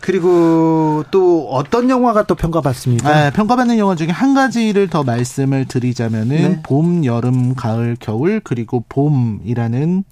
그리고 0.00 1.04
또 1.10 1.48
어떤 1.50 1.90
영화가 1.90 2.24
또 2.24 2.34
평가받습니까? 2.34 3.14
네, 3.14 3.30
평가받는 3.30 3.78
영화 3.78 3.94
중에 3.94 4.08
한 4.08 4.34
가지를 4.34 4.88
더 4.88 5.04
말씀을 5.04 5.66
드리자면은 5.66 6.36
네. 6.36 6.60
봄, 6.62 7.04
여름, 7.04 7.54
가을, 7.54 7.96
겨울 8.00 8.40
그리고 8.42 8.82
봄이라는 8.88 10.04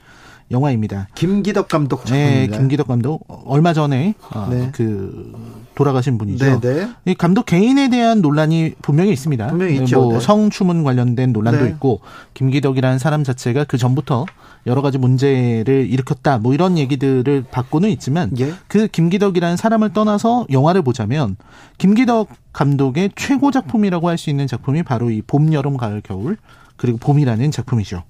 영화입니다. 0.51 1.09
김기덕 1.15 1.69
감독 1.69 2.07
작품입니다. 2.07 2.53
네, 2.53 2.59
김기덕 2.59 2.89
감독 2.89 3.25
얼마 3.47 3.73
전에 3.73 4.15
어, 4.31 4.49
네. 4.51 4.71
그 4.73 5.33
돌아가신 5.75 6.19
분이죠. 6.19 6.61
네, 6.61 6.61
네. 6.61 6.89
이 7.05 7.15
감독 7.15 7.47
개인에 7.47 7.89
대한 7.91 8.21
논란이 8.23 8.75
분명히 8.83 9.13
있습니다. 9.13 9.47
분명히 9.49 9.77
있죠. 9.79 10.01
뭐 10.01 10.13
네. 10.15 10.21
성추문 10.21 10.85
관련된 10.85 11.33
논란도 11.33 11.65
네. 11.65 11.71
있고 11.71 12.01
김기덕이라는 12.35 12.99
사람 12.99 13.25
자체가 13.25 13.65
그 13.65 13.79
전부터 13.79 14.27
여러 14.67 14.83
가지 14.83 14.99
문제를 14.99 15.87
일으켰다. 15.89 16.39
뭐 16.39 16.53
이런 16.53 16.79
얘기들을 16.79 17.45
받고는 17.51 17.91
있지만 17.91 18.31
예. 18.39 18.53
그 18.67 18.89
김기덕이라는 18.89 19.57
사람을 19.57 19.93
떠나서 19.93 20.47
영화를 20.51 20.83
보자면 20.83 21.37
김기덕 21.79 22.29
감독의 22.53 23.11
최고 23.17 23.51
작품이라고 23.51 24.09
할 24.09 24.19
수 24.19 24.31
있는 24.31 24.49
작품이 24.49 24.83
바로 24.83 25.11
이 25.11 25.23
봄, 25.23 25.53
여름, 25.53 25.77
가을, 25.77 26.01
겨울 26.01 26.37
그리고 26.77 26.99
봄이라는 26.99 27.53
작품이죠. 27.53 28.03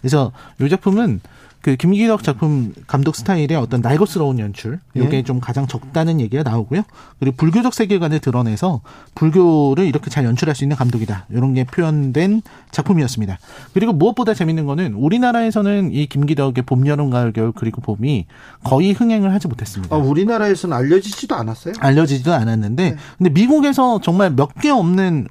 그래서 0.00 0.32
이 0.60 0.68
작품은 0.68 1.20
그 1.62 1.74
김기덕 1.76 2.22
작품 2.22 2.72
감독 2.86 3.16
스타일의 3.16 3.56
어떤 3.56 3.80
날것스러운 3.80 4.38
연출 4.38 4.78
이게 4.94 5.16
예. 5.18 5.22
좀 5.22 5.40
가장 5.40 5.66
적다는 5.66 6.20
얘기가 6.20 6.42
나오고요. 6.44 6.82
그리고 7.18 7.36
불교적 7.36 7.74
세계관을 7.74 8.20
드러내서 8.20 8.82
불교를 9.16 9.84
이렇게 9.84 10.08
잘 10.10 10.24
연출할 10.24 10.54
수 10.54 10.62
있는 10.64 10.76
감독이다. 10.76 11.26
이런 11.30 11.54
게 11.54 11.64
표현된 11.64 12.42
작품이었습니다. 12.70 13.38
그리고 13.74 13.92
무엇보다 13.92 14.32
재밌는 14.34 14.66
거는 14.66 14.94
우리나라에서는 14.94 15.92
이 15.92 16.06
김기덕의 16.06 16.62
봄, 16.66 16.86
여름, 16.86 17.10
가을, 17.10 17.32
겨울 17.32 17.52
그리고 17.52 17.80
봄이 17.80 18.26
거의 18.62 18.92
흥행을 18.92 19.32
하지 19.32 19.48
못했습니다. 19.48 19.94
아, 19.94 19.98
우리나라에서는 19.98 20.76
알려지지도 20.76 21.34
않았어요? 21.34 21.74
알려지지도 21.80 22.32
않았는데 22.32 22.90
네. 22.90 22.96
근데 23.18 23.30
미국에서 23.30 24.00
정말 24.00 24.30
몇 24.30 24.56
개 24.60 24.70
없는 24.70 25.28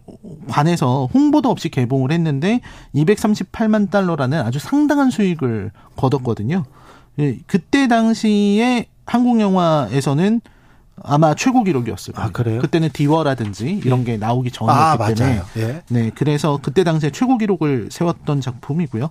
관에서 0.48 1.08
홍보도 1.14 1.50
없이 1.50 1.70
개봉을 1.70 2.12
했는데 2.12 2.62
238만 2.94 3.90
달러라는 3.90 4.40
아주 4.42 4.60
상당한 4.60 5.10
수익을 5.10 5.72
거 5.96 6.10
뒀거든요. 6.18 6.64
예, 7.20 7.38
그때 7.48 7.88
당시에 7.88 8.88
한국 9.06 9.40
영화에서는 9.40 10.42
아마 11.04 11.34
최고 11.36 11.64
기록이었어요. 11.64 12.16
아, 12.18 12.32
그래요? 12.32 12.62
그때는 12.62 12.90
디워라든지 12.92 13.82
이런 13.84 14.06
게 14.06 14.18
나오기 14.18 14.52
전이었기 14.52 15.04
아, 15.04 15.14
때문에. 15.14 15.42
예. 15.58 15.82
네, 15.90 16.12
그래서 16.16 16.60
그때 16.62 16.84
당시에 16.84 17.12
최고 17.12 17.38
기록을 17.38 17.90
세웠던 17.92 18.42
작품이고요. 18.42 19.10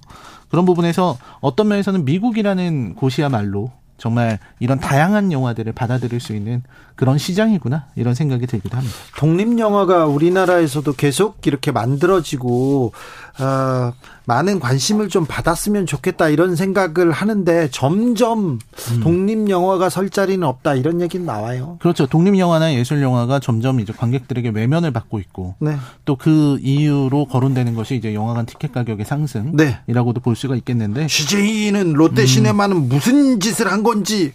그런 0.49 0.65
부분에서 0.65 1.19
어떤 1.41 1.69
면에서는 1.69 2.05
미국이라는 2.05 2.95
곳이야말로 2.95 3.71
정말 3.97 4.39
이런 4.59 4.81
다양한 4.81 5.31
영화들을 5.31 5.73
받아들일 5.73 6.21
수 6.21 6.35
있는 6.35 6.63
그런 6.97 7.17
시장이구나 7.17 7.87
이런 7.95 8.15
생각이 8.15 8.47
들기도 8.47 8.77
합니다. 8.77 8.97
독립 9.17 9.59
영화가 9.59 10.07
우리나라에서도 10.07 10.93
계속 10.95 11.47
이렇게 11.47 11.71
만들어지고 11.71 12.93
어, 13.41 13.93
많은 14.27 14.59
관심을 14.61 15.09
좀 15.09 15.27
받았으면 15.27 15.87
좋겠다 15.87 16.29
이런 16.29 16.57
생각을 16.57 17.13
하는데 17.13 17.69
점점 17.71 18.59
음. 18.93 19.01
독립 19.03 19.51
영화가 19.51 19.91
설 19.91 20.09
자리는 20.09 20.47
없다 20.47 20.75
이런 20.75 21.01
얘기는 21.01 21.25
나와요. 21.25 21.77
그렇죠. 21.81 22.07
독립 22.07 22.39
영화나 22.39 22.73
예술 22.75 23.03
영화가 23.03 23.41
점점 23.41 23.81
이제 23.81 23.93
관객들에게 23.93 24.51
외면을 24.51 24.93
받고 24.93 25.19
있고 25.21 25.55
네. 25.61 25.77
또그 26.05 26.59
이유로 26.63 27.27
거론되는 27.27 27.75
것이 27.75 27.97
이제 27.97 28.15
영화관 28.15 28.47
티켓 28.47 28.73
가격의 28.73 29.05
상승이라고도 29.05 30.21
네. 30.21 30.23
볼 30.23 30.37
수가 30.37 30.57
있겠는데 30.57 31.09
CJ는 31.09 31.93
롯데 31.93 32.25
시네마는 32.27 32.77
음. 32.77 32.89
무슨 32.89 33.41
짓을 33.41 33.71
한 33.71 33.83
건지 33.83 34.33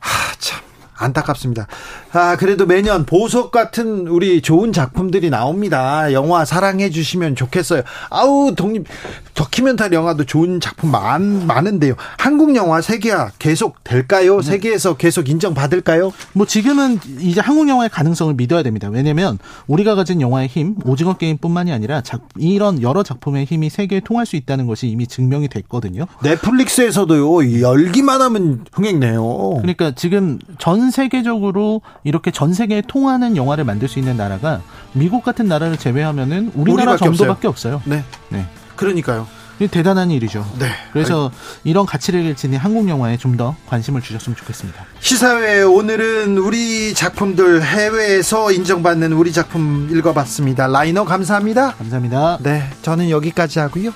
아 0.00 0.08
참. 0.38 0.71
안타깝습니다. 1.02 1.66
아, 2.12 2.36
그래도 2.36 2.66
매년 2.66 3.04
보석 3.04 3.50
같은 3.50 4.06
우리 4.06 4.40
좋은 4.42 4.72
작품들이 4.72 5.30
나옵니다. 5.30 6.12
영화 6.12 6.44
사랑해 6.44 6.90
주시면 6.90 7.36
좋겠어요. 7.36 7.82
아우, 8.10 8.54
독립, 8.54 8.86
다큐멘터리 9.34 9.96
영화도 9.96 10.24
좋은 10.24 10.60
작품 10.60 10.90
많, 10.90 11.46
많은데요. 11.46 11.94
한국 12.18 12.54
영화 12.54 12.80
세계화 12.80 13.30
계속 13.38 13.82
될까요? 13.84 14.40
네. 14.40 14.42
세계에서 14.42 14.96
계속 14.96 15.28
인정받을까요? 15.28 16.12
뭐 16.34 16.46
지금은 16.46 16.98
이제 17.20 17.40
한국 17.40 17.68
영화의 17.68 17.88
가능성을 17.90 18.34
믿어야 18.34 18.62
됩니다. 18.62 18.88
왜냐면 18.90 19.38
우리가 19.66 19.94
가진 19.94 20.20
영화의 20.20 20.48
힘, 20.48 20.76
오징어 20.84 21.16
게임뿐만이 21.16 21.72
아니라 21.72 22.02
작, 22.02 22.28
이런 22.36 22.82
여러 22.82 23.02
작품의 23.02 23.46
힘이 23.46 23.70
세계에 23.70 24.00
통할 24.00 24.26
수 24.26 24.36
있다는 24.36 24.66
것이 24.66 24.88
이미 24.88 25.06
증명이 25.06 25.48
됐거든요. 25.48 26.06
넷플릭스에서도요, 26.22 27.60
열기만 27.60 28.20
하면 28.20 28.64
흥행내요. 28.72 29.58
그러니까 29.60 29.92
지금 29.94 30.38
전 30.58 30.90
세계적으로 30.90 31.80
이렇게 32.04 32.30
전 32.30 32.52
세계에 32.52 32.82
통하는 32.86 33.36
영화를 33.36 33.64
만들 33.64 33.88
수 33.88 33.98
있는 33.98 34.16
나라가 34.16 34.60
미국 34.92 35.24
같은 35.24 35.46
나라를 35.46 35.78
제외하면은 35.78 36.52
우리나라 36.54 36.96
정도밖에 36.96 37.48
없어요. 37.48 37.76
없어요. 37.76 37.82
네. 37.86 38.04
네. 38.28 38.46
그러니까요. 38.82 39.26
대단한 39.70 40.10
일이죠. 40.10 40.44
네. 40.58 40.66
그래서 40.92 41.30
이런 41.62 41.86
가치를 41.86 42.34
지닌 42.34 42.58
한국 42.58 42.88
영화에 42.88 43.16
좀 43.16 43.36
더 43.36 43.54
관심을 43.68 44.02
주셨으면 44.02 44.34
좋겠습니다. 44.36 44.84
시사회 45.00 45.62
오늘은 45.62 46.36
우리 46.38 46.92
작품들 46.94 47.62
해외에서 47.62 48.50
인정받는 48.50 49.12
우리 49.12 49.32
작품 49.32 49.88
읽어봤습니다. 49.90 50.66
라이너 50.66 51.04
감사합니다. 51.04 51.74
감사합니다. 51.76 52.38
네, 52.42 52.68
저는 52.82 53.08
여기까지 53.10 53.60
하고요. 53.60 53.90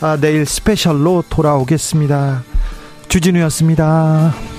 아, 0.00 0.18
내일 0.20 0.44
스페셜로 0.46 1.24
돌아오겠습니다. 1.30 2.42
주진우였습니다. 3.08 4.57